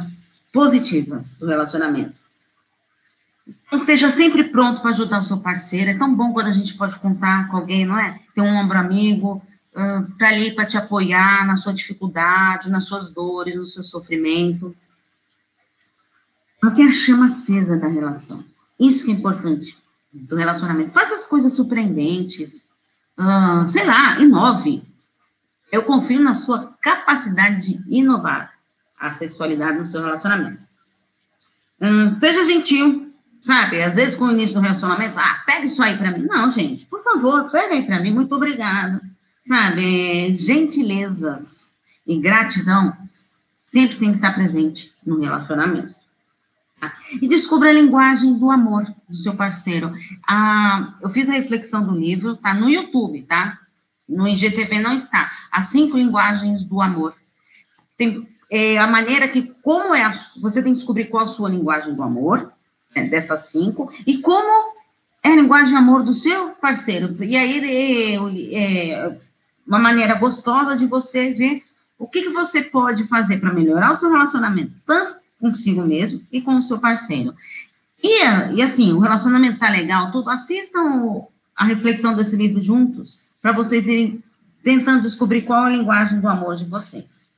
positivas 0.54 1.36
do 1.38 1.48
relacionamento. 1.48 2.27
Esteja 3.88 4.12
sempre 4.12 4.44
pronto 4.44 4.82
para 4.82 4.92
ajudar 4.92 5.22
o 5.22 5.24
seu 5.24 5.38
parceiro. 5.38 5.92
É 5.92 5.98
tão 5.98 6.14
bom 6.14 6.34
quando 6.34 6.48
a 6.48 6.52
gente 6.52 6.74
pode 6.74 7.00
contar 7.00 7.48
com 7.48 7.56
alguém, 7.56 7.86
não 7.86 7.98
é? 7.98 8.20
Ter 8.36 8.42
um 8.42 8.54
ombro 8.54 8.78
amigo 8.78 9.42
uh, 9.74 10.12
para 10.18 10.28
ali 10.28 10.52
para 10.52 10.66
te 10.66 10.78
apoiar 10.78 11.48
na 11.48 11.56
sua 11.56 11.74
dificuldade, 11.74 12.70
nas 12.70 12.84
suas 12.84 13.14
dores, 13.14 13.56
no 13.56 13.66
seu 13.66 13.84
sofrimento. 13.84 14.76
Mantenha 16.62 16.90
a 16.90 16.92
chama 16.92 17.28
acesa 17.28 17.78
da 17.78 17.88
relação. 17.88 18.44
Isso 18.78 19.06
que 19.06 19.12
é 19.12 19.14
importante 19.14 19.78
do 20.12 20.36
relacionamento. 20.36 20.92
Faça 20.92 21.16
as 21.16 21.26
coisas 21.26 21.54
surpreendentes. 21.54 22.68
Uh, 23.18 23.70
sei 23.70 23.86
lá, 23.86 24.20
inove. 24.20 24.84
Eu 25.72 25.84
confio 25.84 26.22
na 26.22 26.36
sua 26.36 26.76
capacidade 26.82 27.70
de 27.70 27.82
inovar 27.88 28.52
a 29.00 29.14
sexualidade 29.14 29.80
no 29.80 29.88
seu 29.88 30.02
relacionamento. 30.02 30.62
Hum, 31.80 32.12
seja 32.12 32.44
gentil, 32.44 33.07
Sabe, 33.48 33.82
às 33.82 33.96
vezes 33.96 34.14
com 34.14 34.26
o 34.26 34.32
início 34.32 34.56
do 34.56 34.60
relacionamento, 34.60 35.18
ah, 35.18 35.42
pega 35.46 35.66
isso 35.66 35.82
aí 35.82 35.98
para 35.98 36.12
mim. 36.12 36.26
Não, 36.26 36.52
gente, 36.52 36.86
por 36.86 37.02
favor, 37.02 37.50
pega 37.50 37.76
aí 37.76 37.86
para 37.86 38.02
mim, 38.02 38.12
muito 38.12 38.36
obrigada. 38.36 39.02
Sabe, 39.42 40.36
gentilezas 40.36 41.74
e 42.06 42.20
gratidão 42.20 42.92
sempre 43.64 44.00
tem 44.00 44.10
que 44.10 44.18
estar 44.18 44.34
presente 44.34 44.92
no 45.06 45.22
relacionamento. 45.22 45.96
Tá? 46.78 46.92
E 47.22 47.26
descubra 47.26 47.70
a 47.70 47.74
linguagem 47.74 48.38
do 48.38 48.52
amor 48.52 48.84
do 49.08 49.16
seu 49.16 49.34
parceiro. 49.34 49.94
Ah, 50.28 50.98
eu 51.02 51.10
fiz 51.10 51.30
a 51.30 51.32
reflexão 51.32 51.86
do 51.86 51.98
livro, 51.98 52.36
tá 52.36 52.54
no 52.54 52.70
YouTube, 52.70 53.22
tá? 53.22 53.60
No 54.10 54.28
IGTV 54.28 54.82
não 54.82 54.92
está. 54.92 55.32
As 55.50 55.68
cinco 55.68 55.96
linguagens 55.96 56.66
do 56.66 56.82
amor. 56.82 57.16
Tem 57.98 58.28
é, 58.52 58.78
a 58.78 58.88
maneira 58.88 59.26
que, 59.30 59.54
como 59.64 59.96
é, 59.96 60.04
a, 60.04 60.12
você 60.42 60.62
tem 60.62 60.74
que 60.74 60.80
descobrir 60.80 61.06
qual 61.06 61.24
a 61.24 61.28
sua 61.28 61.50
linguagem 61.50 61.96
do 61.96 62.04
amor, 62.04 62.52
dessas 63.06 63.42
cinco, 63.42 63.92
e 64.06 64.18
como 64.18 64.76
é 65.24 65.32
a 65.32 65.36
linguagem 65.36 65.70
de 65.70 65.76
amor 65.76 66.04
do 66.04 66.14
seu 66.14 66.50
parceiro. 66.52 67.16
E 67.24 67.36
aí 67.36 68.16
é, 68.56 68.92
é 68.92 69.18
uma 69.66 69.80
maneira 69.80 70.16
gostosa 70.16 70.78
de 70.78 70.86
você 70.86 71.34
ver 71.34 71.64
o 72.00 72.08
que, 72.08 72.24
que 72.24 72.30
você 72.30 72.62
pode 72.62 73.06
fazer 73.06 73.38
para 73.38 73.54
melhorar 73.54 73.92
o 73.92 73.96
seu 73.96 74.10
relacionamento, 74.10 74.72
tanto 74.86 75.16
consigo 75.40 75.82
mesmo 75.82 76.22
e 76.32 76.42
com 76.42 76.58
o 76.58 76.64
seu 76.64 76.80
parceiro. 76.80 77.34
E, 78.02 78.24
e 78.56 78.62
assim, 78.62 78.94
o 78.94 79.00
relacionamento 79.00 79.60
tá 79.60 79.70
legal, 79.70 80.12
tudo, 80.12 80.30
assistam 80.30 81.26
a 81.56 81.66
reflexão 81.66 82.16
desse 82.16 82.36
livro 82.36 82.62
juntos, 82.62 83.26
para 83.42 83.52
vocês 83.52 83.88
irem 83.88 84.24
tentando 84.64 85.02
descobrir 85.02 85.42
qual 85.42 85.64
a 85.64 85.70
linguagem 85.70 86.20
do 86.20 86.28
amor 86.28 86.56
de 86.56 86.66
vocês. 86.66 87.32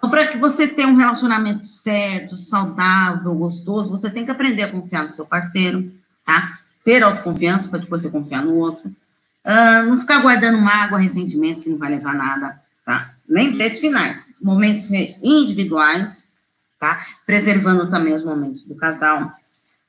Então, 0.00 0.08
para 0.08 0.28
que 0.28 0.38
você 0.38 0.66
tenha 0.66 0.88
um 0.88 0.96
relacionamento 0.96 1.66
certo, 1.66 2.34
saudável, 2.34 3.34
gostoso, 3.34 3.90
você 3.90 4.08
tem 4.08 4.24
que 4.24 4.30
aprender 4.30 4.62
a 4.62 4.70
confiar 4.70 5.04
no 5.04 5.12
seu 5.12 5.26
parceiro, 5.26 5.92
tá? 6.24 6.58
Ter 6.82 7.02
autoconfiança 7.02 7.68
para 7.68 7.80
depois 7.80 8.00
você 8.00 8.08
confiar 8.08 8.42
no 8.42 8.54
outro. 8.54 8.88
Uh, 8.88 9.86
não 9.86 10.00
ficar 10.00 10.22
guardando 10.22 10.58
mágoa, 10.58 10.98
ressentimento, 10.98 11.60
que 11.60 11.68
não 11.68 11.76
vai 11.76 11.90
levar 11.90 12.14
nada, 12.14 12.58
tá? 12.82 13.10
Lembretes 13.28 13.78
finais, 13.78 14.30
momentos 14.40 14.90
individuais, 15.22 16.32
tá? 16.78 17.04
Preservando 17.26 17.90
também 17.90 18.14
os 18.14 18.24
momentos 18.24 18.64
do 18.64 18.74
casal. 18.76 19.30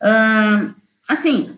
Uh, 0.02 0.76
assim, 1.08 1.58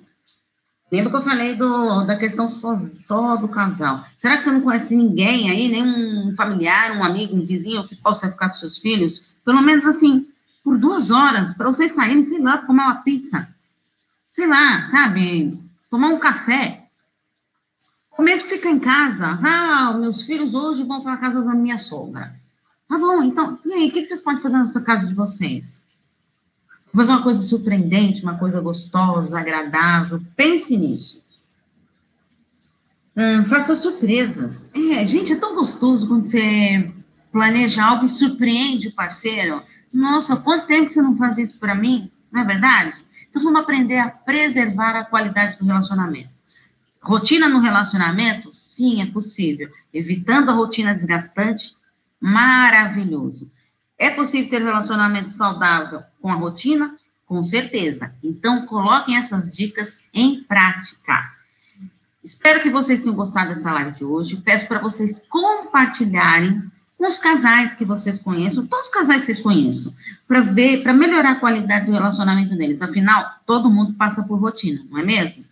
Lembra 0.94 1.10
que 1.10 1.18
eu 1.18 1.22
falei 1.24 1.56
do, 1.56 2.04
da 2.04 2.16
questão 2.16 2.48
só, 2.48 2.78
só 2.78 3.36
do 3.36 3.48
casal? 3.48 4.06
Será 4.16 4.38
que 4.38 4.44
você 4.44 4.52
não 4.52 4.62
conhece 4.62 4.96
ninguém 4.96 5.50
aí, 5.50 5.68
nenhum 5.68 6.36
familiar, 6.36 6.96
um 6.96 7.04
amigo, 7.04 7.36
um 7.36 7.44
vizinho 7.44 7.88
que 7.88 7.96
possa 7.96 8.30
ficar 8.30 8.50
com 8.50 8.58
seus 8.58 8.78
filhos? 8.78 9.26
Pelo 9.44 9.60
menos 9.64 9.88
assim, 9.88 10.28
por 10.64 10.78
duas 10.78 11.10
horas, 11.10 11.56
para 11.56 11.66
vocês 11.66 11.94
saírem, 11.94 12.24
sei 12.24 12.38
lá, 12.38 12.60
comer 12.60 12.84
uma 12.84 13.02
pizza. 13.02 13.48
Sei 14.30 14.46
lá, 14.46 14.86
sabe? 14.86 15.60
Tomar 15.90 16.10
um 16.10 16.20
café. 16.20 16.86
Começo 18.12 18.46
fica 18.46 18.70
em 18.70 18.78
casa. 18.78 19.40
Ah, 19.44 19.94
meus 19.94 20.22
filhos 20.22 20.54
hoje 20.54 20.84
vão 20.84 21.02
para 21.02 21.14
a 21.14 21.18
casa 21.18 21.42
da 21.42 21.56
minha 21.56 21.80
sogra. 21.80 22.36
Tá 22.88 23.00
bom, 23.00 23.24
então, 23.24 23.58
e 23.66 23.74
aí, 23.74 23.88
o 23.88 23.92
que 23.92 24.06
vocês 24.06 24.22
podem 24.22 24.44
fazer 24.44 24.58
na 24.58 24.68
sua 24.68 24.84
casa 24.84 25.08
de 25.08 25.16
vocês? 25.16 25.88
Fazer 26.96 27.12
uma 27.12 27.24
coisa 27.24 27.42
surpreendente, 27.42 28.24
uma 28.24 28.38
coisa 28.38 28.62
gostosa, 28.62 29.40
agradável. 29.40 30.22
Pense 30.36 30.78
nisso. 30.78 31.24
Hum, 33.16 33.46
faça 33.46 33.76
surpresas. 33.76 34.74
É, 34.76 35.08
gente, 35.08 35.34
é 35.34 35.36
tão 35.36 35.56
gostoso 35.56 36.08
quando 36.08 36.26
você 36.26 36.92
planeja 37.32 37.84
algo 37.84 38.06
e 38.06 38.10
surpreende 38.10 38.88
o 38.90 38.94
parceiro. 38.94 39.62
Nossa, 39.92 40.36
quanto 40.38 40.68
tempo 40.68 40.92
você 40.92 41.02
não 41.02 41.18
faz 41.18 41.38
isso 41.38 41.60
para 41.60 41.76
mim? 41.76 42.12
Não 42.32 42.42
é 42.42 42.46
verdade? 42.46 42.96
Então, 43.30 43.42
vamos 43.42 43.62
aprender 43.62 43.98
a 43.98 44.10
preservar 44.10 44.96
a 44.96 45.06
qualidade 45.06 45.58
do 45.58 45.66
relacionamento. 45.66 46.30
Rotina 47.02 47.50
no 47.50 47.60
relacionamento? 47.60 48.52
Sim, 48.54 49.02
é 49.02 49.06
possível. 49.08 49.70
Evitando 49.94 50.50
a 50.50 50.54
rotina 50.54 50.94
desgastante, 50.94 51.76
maravilhoso. 52.20 53.52
É 53.98 54.10
possível 54.10 54.50
ter 54.50 54.62
relacionamento 54.62 55.32
saudável 55.32 56.04
com 56.22 56.32
a 56.32 56.36
rotina? 56.36 56.96
Com 57.26 57.44
certeza. 57.44 58.16
Então, 58.24 58.66
coloquem 58.66 59.18
essas 59.18 59.56
dicas 59.56 60.06
em 60.14 60.44
prática. 60.44 61.32
Espero 62.24 62.62
que 62.62 62.70
vocês 62.70 63.02
tenham 63.02 63.16
gostado 63.16 63.50
dessa 63.50 63.72
live 63.72 63.92
de 63.92 64.04
hoje. 64.04 64.38
Peço 64.38 64.68
para 64.68 64.80
vocês 64.80 65.24
compartilharem 65.30 66.64
com 66.98 67.08
os 67.08 67.20
casais 67.20 67.74
que 67.74 67.84
vocês 67.84 68.22
conheçam, 68.22 68.66
todos 68.66 68.86
os 68.86 68.92
casais 68.92 69.22
que 69.22 69.26
vocês 69.26 69.42
conheçam, 69.42 69.94
para 70.26 70.40
ver, 70.40 70.84
para 70.84 70.94
melhorar 70.94 71.32
a 71.32 71.40
qualidade 71.40 71.86
do 71.86 71.92
relacionamento 71.92 72.56
deles. 72.56 72.82
Afinal, 72.82 73.40
todo 73.46 73.70
mundo 73.70 73.94
passa 73.94 74.24
por 74.24 74.40
rotina, 74.40 74.82
não 74.90 75.00
é 75.00 75.04
mesmo? 75.04 75.44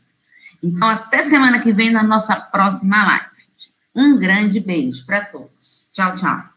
Então, 0.64 0.88
até 0.88 1.24
semana 1.24 1.60
que 1.60 1.74
vem 1.74 1.92
na 1.92 2.04
nossa 2.04 2.36
próxima 2.36 3.06
live. 3.06 3.26
Um 3.94 4.18
grande 4.18 4.60
beijo 4.62 5.06
para 5.06 5.26
todos. 5.26 5.90
Tchau, 5.94 6.16
tchau. 6.16 6.51